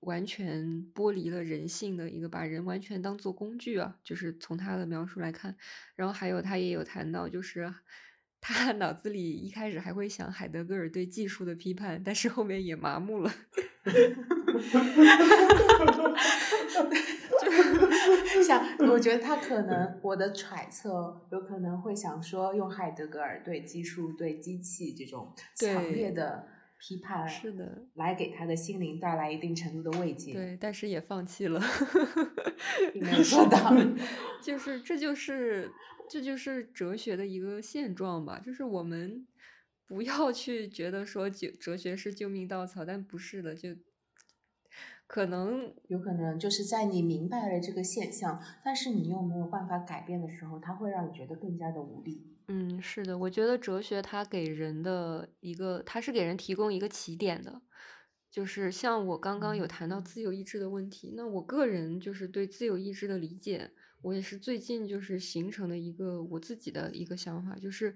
[0.02, 0.64] 完全
[0.94, 5.58] 剥离了人性的一个，把人完全当做工具啊，就是从他的描述来看。
[5.96, 7.74] 然后还有他也有谈到，就是
[8.40, 13.34] 他脑子里一开始还会想海德格尔对技术的批判，但是后面也麻木了。
[18.34, 26.48] 就想，我觉得他可能，我的揣测有可能会想说，用海德格尔对技术、对机器这种强烈的。
[26.80, 30.32] 批判是的，来给他的心灵带来一定程度的慰藉。
[30.34, 31.60] 对，但是也放弃了，
[32.96, 33.74] 没有做到。
[34.42, 35.70] 就是这就是
[36.10, 38.40] 这就是哲学的一个现状吧。
[38.40, 39.28] 就是我们
[39.86, 43.54] 不要去觉得说哲哲学是救命稻草，但不是的。
[43.54, 43.76] 就
[45.06, 52.38] 可能有可能就是在你明白了这个现象，但是你又没有办法改变的时候，它会让你觉得更加的无力。
[52.52, 57.62] 嗯，是的，我觉得哲学它给人的一个，它是给人提供一个起点的。
[58.32, 63.70] 就是像我刚刚有谈到自由意志的问题，那我个人就是对自由意志的理解，
[64.02, 67.96] 我也是最近就是形成的一个我自己的一个想法，就是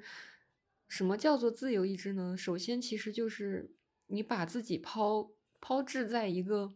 [0.88, 2.38] 什么叫做自由意志呢？
[2.38, 3.72] 首先，其实就是
[4.06, 6.76] 你把自己抛抛掷在一个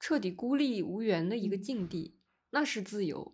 [0.00, 2.16] 彻底孤立无援的一个境地，
[2.50, 3.33] 那是自由。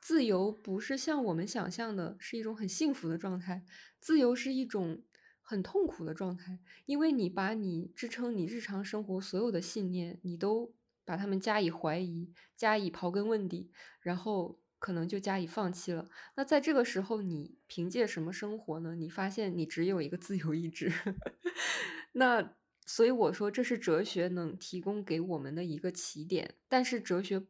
[0.00, 3.64] 自由不是像我们想象的，是一种很幸福的状态，
[4.00, 5.02] 自由是一种。
[5.42, 10.72] 很痛苦的状态，因为你把你支撑你日常生活所有的信念，你都
[11.04, 16.08] 把他们加以怀疑，加以刨根问底，然后可能就加以放弃了。
[16.36, 18.94] 那在这个时候，你凭借什么生活呢？
[18.94, 20.92] 你发现你只有一个自由意志。
[22.14, 22.54] 那
[22.86, 27.42] 所以我说，这是哲学能提供给我们的一个起点，但是哲学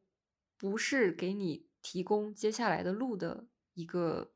[0.57, 4.33] 不是给你提供接下来的路的一个。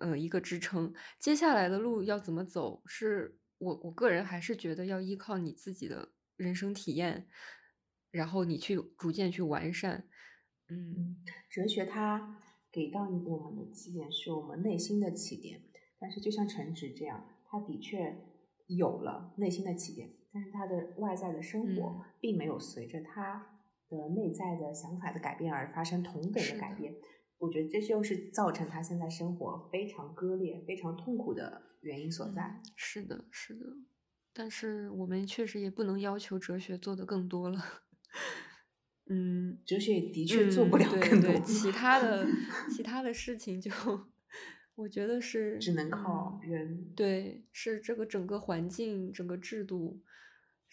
[0.00, 2.82] 呃，一个支撑，接下来的路要怎么走？
[2.84, 7.28] 是我我个人还是觉得要依靠你自己的人生体验，
[8.10, 10.08] 然后你去逐渐去完善。
[10.68, 15.62] 嗯，哲学它给到我们的起点是我们内心的起点，
[16.00, 18.20] 但是就像陈直这样，他的确
[18.66, 23.53] 有了内心的起点，但是他的外在的生活并没有随着他
[23.88, 26.94] 的内在的想法的改变而发生同等的改变。
[27.38, 32.62] 我觉得这就是造成他现在生活非常割裂、非常痛苦的原因所在。
[32.76, 33.66] 是的，是的，
[34.32, 37.60] 但是我们确实也不能要求哲学做的更多了。
[39.10, 41.38] 嗯，哲学的确做不了更多。
[41.40, 42.26] 其他的
[42.74, 43.70] 其他的事情，就
[44.76, 46.90] 我觉得是只能靠人。
[46.96, 50.00] 对，是这个整个环境、整个制度，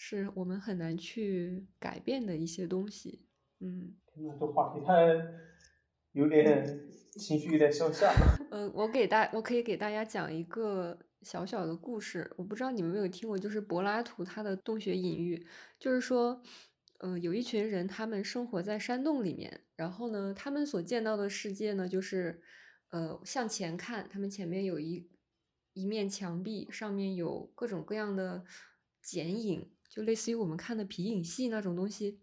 [0.03, 3.27] 是我们很难去改变的一些东西。
[3.59, 3.93] 嗯，
[4.39, 4.93] 这话题太。
[6.13, 6.65] 有点
[7.11, 8.11] 情绪，有点向下。
[8.49, 12.29] 呃，我给大，我可以给大家讲一个小小的故事。
[12.35, 15.47] 我不知道你们有没有听过，就是柏拉图他的洞穴隐喻，
[15.79, 16.43] 就是说，
[16.99, 22.41] 嗯，有一群人，他们生活在山洞里面，然后呢，他们所见到的世界呢，就是，
[22.89, 25.09] 呃，向前看，他们前面有一
[25.71, 28.43] 一面墙壁，上面有各种各样的
[29.01, 32.21] 剪影，就类似于我们看的皮影戏那种东西。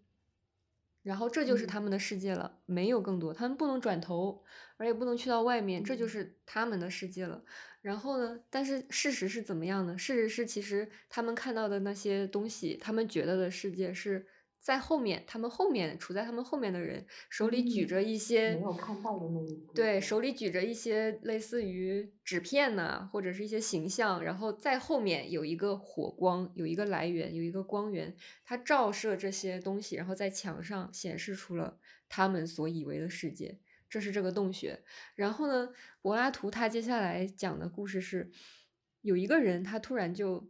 [1.03, 4.43] 然后这就是他们的世界了，没有更多，他们不能转头，
[4.77, 7.45] 而也不能去到外面，这就是他们的世界了。
[7.81, 8.39] 然后呢？
[8.49, 9.95] 但是事实是怎么样呢？
[9.95, 14.25] 事实是，其实他们看到的那些东西，他们觉得的世界是。
[14.59, 31.79] 在后面，他们后面处在他们后面的人手里举着一些没有看到的那一对，手里举着一些类似于纸片呐，或者是一些形象，然后在后面有一个火光，有一个来源，有一个光源，它照射这些东西，然后在墙上显示出了
[32.09, 33.57] 他们所以为的世界，
[33.89, 34.83] 这是这个洞穴。
[35.15, 35.69] 然后呢，
[36.01, 38.29] 柏拉图他接下来讲的故事是，
[39.01, 40.49] 有一个人他突然就。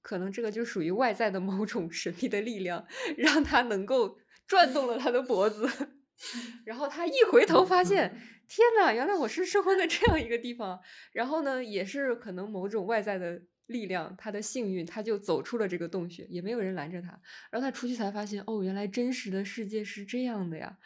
[0.00, 2.86] 可能这个就属于外在的某种神秘的力量，
[3.16, 5.68] 让他能够转动了他的脖子，
[6.64, 8.18] 然后他一回头发现，
[8.48, 10.80] 天呐，原来我是生活在这样一个地方。
[11.12, 17.08] 然后呢，也是可能某种外在的力量，他的幸运，他就走出了这个洞穴，也没有人拦着他。
[17.50, 20.78] 然后他出去才发现，哦，原来真实的世界是这样的呀。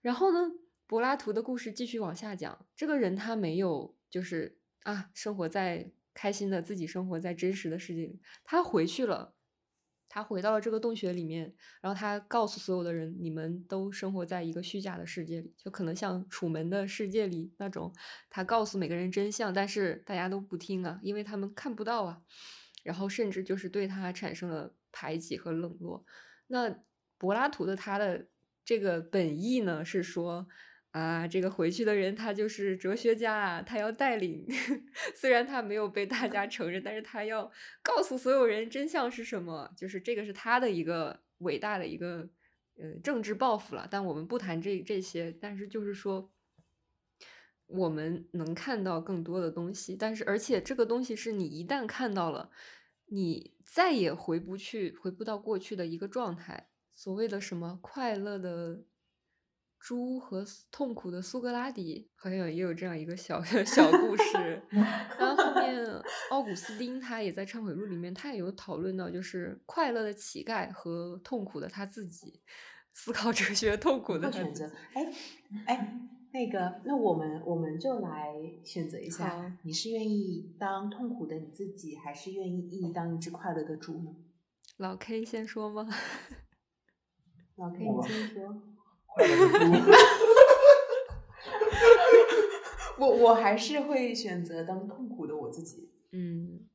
[0.00, 0.50] 然后呢，
[0.86, 5.92] 柏拉图的故事继续往下讲，这个人他没有就是啊，生活在。
[6.14, 9.34] 开心的自己生活在真实的世界里，他回去了，
[10.08, 17.92] 他回到了这个洞穴里面，然后他告诉所有的人，你们都生活在一个虚假的世界里，就可能像楚门的世界里那种，
[18.30, 22.22] 他告诉每个人真相，但是大家都不听啊，因为他们看不到啊，
[22.84, 26.06] 然后甚至就是对他产生了排挤和冷落。
[26.46, 26.78] 那
[27.18, 28.28] 柏拉图的他的
[28.64, 30.46] 这个本意呢，是说。
[30.94, 34.46] 啊，这个回去的人他就是哲学家，他要带领，
[35.16, 37.50] 虽然他没有被大家承认，但是他要
[37.82, 42.30] 告诉所有人真相是什么，就是这个是他的一个伟大的一个
[42.76, 43.88] 呃政治抱负了。
[43.90, 46.30] 但我们不谈这这些，但是就是说，
[47.66, 52.52] 我们能看到更多的东西，但是而且这个东西是你一旦看到了，
[53.06, 56.68] 你再也回不去，回不到过去的一个状态。
[56.92, 58.84] 所谓的什么快乐的。
[59.84, 65.84] 猪和痛苦的苏格拉底好像也有这样一个小小故事， 然后后面
[66.30, 72.40] 奥古斯丁他也在《忏悔录》里面，他也有讨论到，就是快乐的乞丐和痛苦的他自己，
[72.94, 74.72] 思考哲学痛苦的选择。
[74.94, 75.12] 哎
[75.66, 76.00] 哎，
[76.32, 78.32] 那个，那我们我们就来
[78.64, 84.16] 选择一下，你是愿意当痛苦的你自己，还是愿意当一只快乐的猪呢？
[84.78, 85.86] 老 K 先说吗？
[87.56, 88.62] 老 K，你先说。
[89.14, 89.64] 快乐的猪。
[92.98, 95.90] 我我还是会选择当痛苦的我自己。
[96.12, 96.68] 嗯，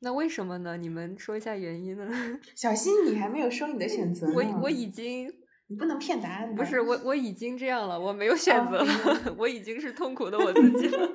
[0.00, 0.76] 那为什么呢？
[0.76, 2.10] 你们说一下原因呢？
[2.56, 4.34] 小新，你还没有说你的选择呢。
[4.34, 5.32] 我我已经
[5.68, 6.54] 你不能骗答案。
[6.54, 11.08] 不是我我已经这样了，我没有选择哦了，我已经是痛苦的我自己了。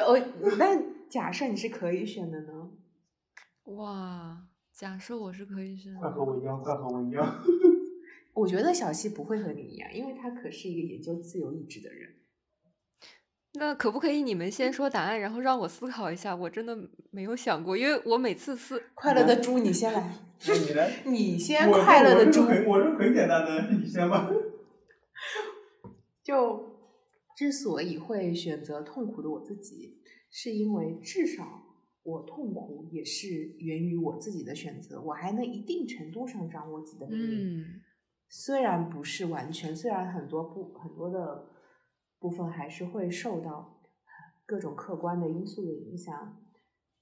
[0.06, 0.18] 我
[0.58, 2.70] 那假设你是可以选的呢？
[3.64, 4.46] 哇，
[4.80, 7.44] 假设我是可以选快，和我一样，快和我一样。
[8.32, 12.14] 我觉得小西不会和你一样，因为他可是一个研究自由意志的人。
[13.60, 16.34] 那可不可以你们先说答案，然后让我思考一下？
[16.34, 16.74] 我真的
[17.10, 20.14] 没有想过，因为我每次思快乐的猪，你先来。
[20.48, 21.02] 那你来。
[21.04, 22.60] 你先快乐的猪我这个。
[22.60, 24.30] 很我这个很简单的，你先吧。
[26.24, 26.78] 就
[27.36, 30.00] 之所以会选择痛苦的我自己，
[30.30, 31.69] 是因为至少
[32.02, 33.28] 我痛苦也是
[33.58, 37.60] 源于我自己的选择，我还能一定程度上掌握自己的命运。
[37.60, 37.82] 嗯
[38.32, 41.50] 虽然不是完全，虽然很多部很多的
[42.20, 43.82] 部分还是会受到
[44.46, 46.40] 各种客观的因素的影响，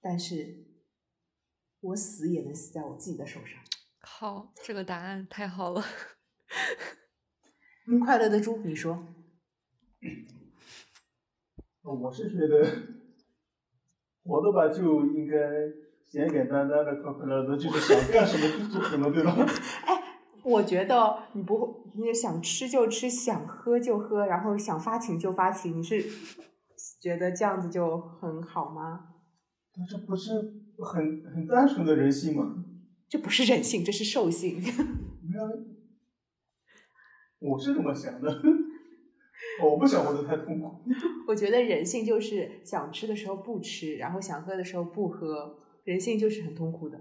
[0.00, 0.64] 但是
[1.80, 3.60] 我死也能死在我自己的手上。
[4.00, 5.84] 好，这个答案太好了。
[8.06, 9.06] 快乐的猪，你说？
[11.82, 12.97] 我是觉得，
[14.28, 15.34] 活的吧就应该
[16.06, 19.34] 简简单单的、快快乐乐的，就是想干什么就做什么，对吧？
[20.44, 26.04] 我觉得你不，你想吃就吃，想喝就喝，然后想发情就发情，你是
[27.00, 29.14] 觉得这样子就很好吗？
[29.88, 30.32] 这不是
[30.78, 32.64] 很很单纯的人性吗？
[33.08, 34.60] 这不是人性，这是兽性。
[35.26, 35.48] 没有，
[37.40, 38.42] 我是这么想的。
[39.62, 40.82] 我不想活得太痛苦。
[41.28, 46.98] 我觉得人性就是想吃的时候不吃，然后想喝的时候不喝，人性就是很痛苦的。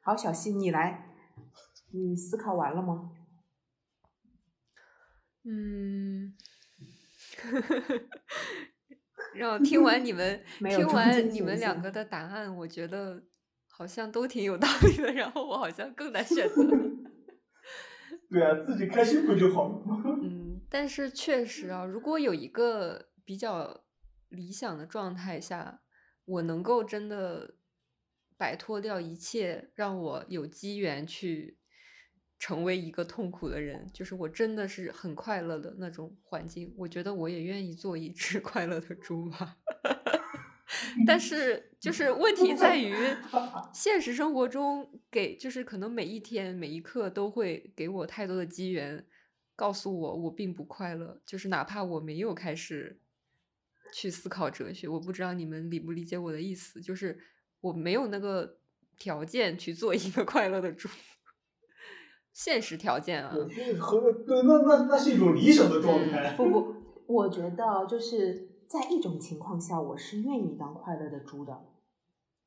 [0.00, 1.14] 好，小溪，你来，
[1.92, 3.10] 你思考完了吗？
[5.44, 6.34] 嗯，
[9.34, 13.22] 让我听完你们 听完你们两个的答案，我觉得
[13.70, 16.64] 好像都挺有道理的，然后我好像更难选择。
[18.30, 20.02] 对啊，自己开心不就好了吗？
[20.22, 23.84] 嗯，但是确实啊，如果有一个比较
[24.28, 25.80] 理想的状态下，
[26.24, 27.56] 我能够真的
[28.36, 31.58] 摆脱掉一切，让我有机缘去
[32.38, 39.56] 成为一个痛苦的人，就是我真的是很快乐的那种环境，我觉得我也愿意做一只 快乐的猪吧。
[41.06, 42.94] 但是，就是问题在于，
[43.72, 49.06] 现实生活中给就是可能每一天每一刻都会给我太多的机缘，
[49.58, 51.20] 告诉我我并不快乐。
[51.26, 53.00] 就是哪怕我没有开始
[53.92, 57.18] 去思考哲学，我不知道你们理不理解我的意思，就是
[57.60, 58.58] 我没有那个
[58.96, 60.88] 条件去做一个快乐的猪。
[62.32, 66.36] 现实条件啊，对，和对，那那那是一种理想的状态。
[66.36, 66.74] 不不，
[67.08, 71.66] 我觉得就是在一种情况下，我是愿意当快乐的猪的，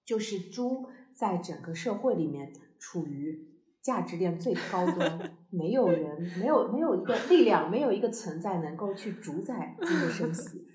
[0.05, 3.49] 就是猪在整个社会里面处于
[3.81, 10.65] 价值链最高端，没有人，没有没有一个力量，没有一个存在能够去主宰猪的生死，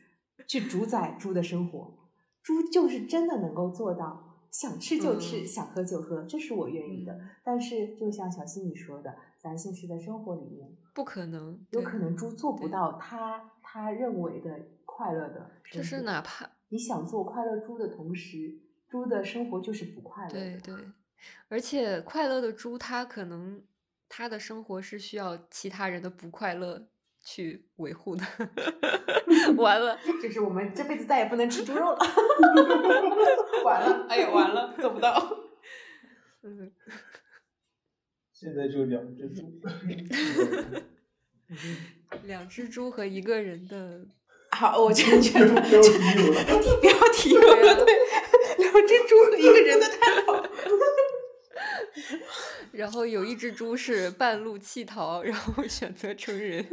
[0.47, 1.99] 去主宰猪的生活。
[2.43, 7.13] 猪就是真的能够做到想吃就吃，嗯想喝就喝，这是我愿意的。
[7.15, 18.59] 嗯但是就像小溪你说的，咱现实的生活里面，不可能，有可能猪做不到他他认为的快乐的，就是哪怕你想做快乐猪的同时，
[18.89, 20.41] 猪的生活就是不快乐的。
[20.41, 20.75] 对对，
[21.49, 23.63] 而且快乐的猪，它可能
[24.09, 26.89] 它的生活是需要其他人的不快乐
[27.25, 28.25] 去维护的。
[29.57, 31.99] 完了， 就是我们这辈子再也不能吃猪肉了。
[33.65, 35.13] 完了，哎呀，完了，做不到。
[36.43, 36.73] 嗯，
[38.33, 39.61] 现在就两只猪。
[42.25, 44.07] 两只猪和一个人的，
[44.51, 47.45] 好，我就觉得这个标题有了。
[47.45, 47.95] 不要提了，对，
[48.59, 50.45] 两只猪和一个人的探讨。
[52.77, 56.65] 然后有一只猪是半路弃逃，然后选择成人。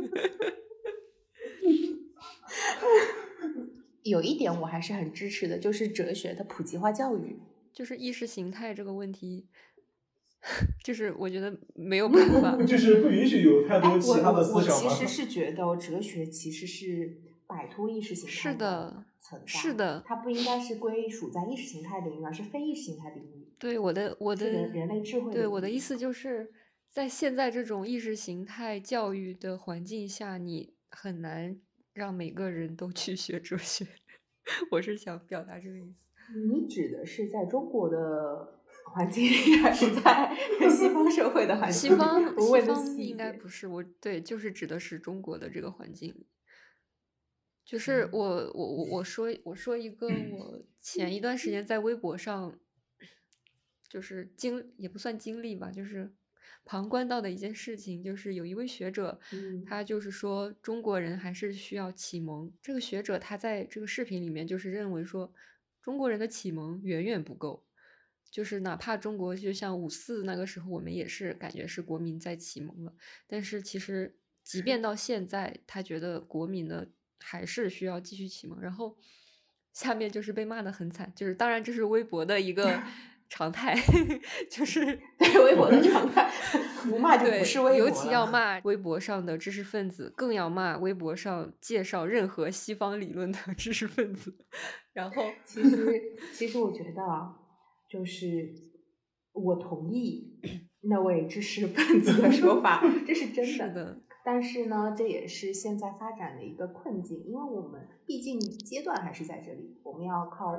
[4.04, 7.40] 有一点我还是很支持的，就是哲学的普及化教育。
[7.72, 9.48] 就是意识形态这个问题，
[10.84, 12.62] 就是我觉得没有办法。
[12.66, 14.90] 就是不允许有太多其他的我我思想吗？
[14.94, 23.43] 其实是觉得哲学其实是摆脱意识形态是的存在，是的它不应该是归属在意识形态领域，而是非意识形态领域。
[23.64, 26.52] 对我的我的人人类智慧对我的意思就是
[26.92, 31.58] 在现在这种意识形态教育的环境下，你很难
[31.94, 33.88] 让每个人都去学哲学。
[34.72, 36.10] 我是想表达这个意思。
[36.52, 38.60] 你指的是在中国的
[38.94, 40.36] 环境里，还是在
[40.70, 46.28] 西方社会的环境西方西方应该不是我对，就是指的是中国的这个环境里。
[47.64, 48.20] 就是我
[48.54, 52.60] 我我我说我说一个我前一段时间在微博上，
[53.94, 56.12] 就是经也不算经历吧，就是
[56.66, 62.52] 旁观到的一件事情，就是有一位学者，嗯他就是说中国人还是需要启蒙。
[62.60, 65.32] 这个学者他在这个视频里面就是认为说，
[65.80, 67.64] 中国人的启蒙远远不够，
[68.32, 72.96] 就是哪怕中国就像五四那个时候，我们也是感觉是国民在启蒙了，
[73.28, 76.90] 但是其实即便到现在，他觉得国民的
[77.20, 78.60] 还是需要继续启蒙。
[78.60, 78.98] 然后
[79.72, 82.82] 下面就是被骂的很惨，就是当然这是微博的一个
[83.36, 83.76] 常态，
[84.48, 84.86] 就是
[85.18, 86.30] 对微博的常态，
[86.84, 94.36] 不骂就，不是微博尤其要骂微博上的知识分子，更要骂微博上介绍任何西方理论的 知识分子。
[94.94, 97.34] 然后， 其实，其实我觉得啊，
[97.90, 98.54] 就是
[99.32, 100.40] 我同意
[100.82, 103.52] 那位知识分子的说法，这是真的。
[103.52, 110.54] 是的，但是呢，这也是现在发展的一个困境，因为我们毕竟阶段还是在这里，我们要靠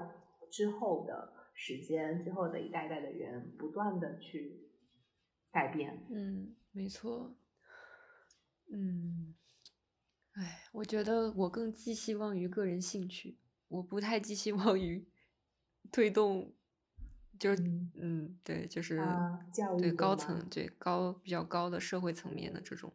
[0.50, 4.68] 之后的时间、之后的一代代的人不断的去
[5.50, 6.04] 改变。
[6.10, 7.34] 嗯，没错，
[8.72, 9.34] 嗯，
[10.32, 13.38] 哎，我觉得我更寄希望于个人兴趣，
[13.68, 15.06] 我不太寄希望于
[15.92, 16.52] 推动，
[17.38, 22.92] 就是嗯嗯，对，就是啊教育对高层，对高比较高的社会层面的这种。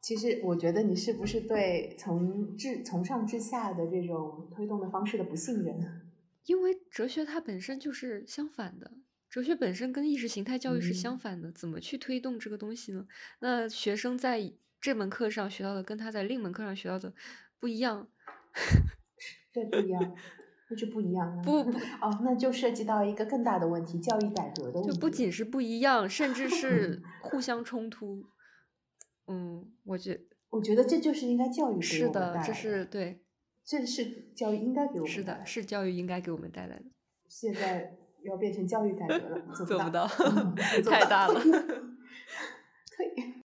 [0.00, 6.10] 其实我觉得你是不是对从至从上至下的这种推动的方式的不信任？
[6.46, 8.92] 因为哲学它本身就是相反的，
[9.30, 13.06] 哲学本身跟意识形态教育是相嗯反的，怎么去推动这个东西呢？
[13.40, 17.14] 那学生在这门课上学到的跟他在另一门课上学到的
[17.58, 18.06] 不一样，
[19.54, 20.16] 对，不一样，
[20.68, 21.42] 那就不一样了。
[21.42, 24.92] 不不哦，那就涉及到一个更大的问题，教育改革的问题。
[24.92, 28.26] 就不仅是不一样，甚至是 互相冲突。
[29.28, 30.20] 嗯，我觉
[30.50, 33.21] 我觉得这就是应该教育给是的，这是对，
[33.64, 36.84] 这是教育应该给我们是的，是教育应该给我们带来的，
[37.28, 41.40] 现在要变成教育改革了， 做做不到嗯做不太大了。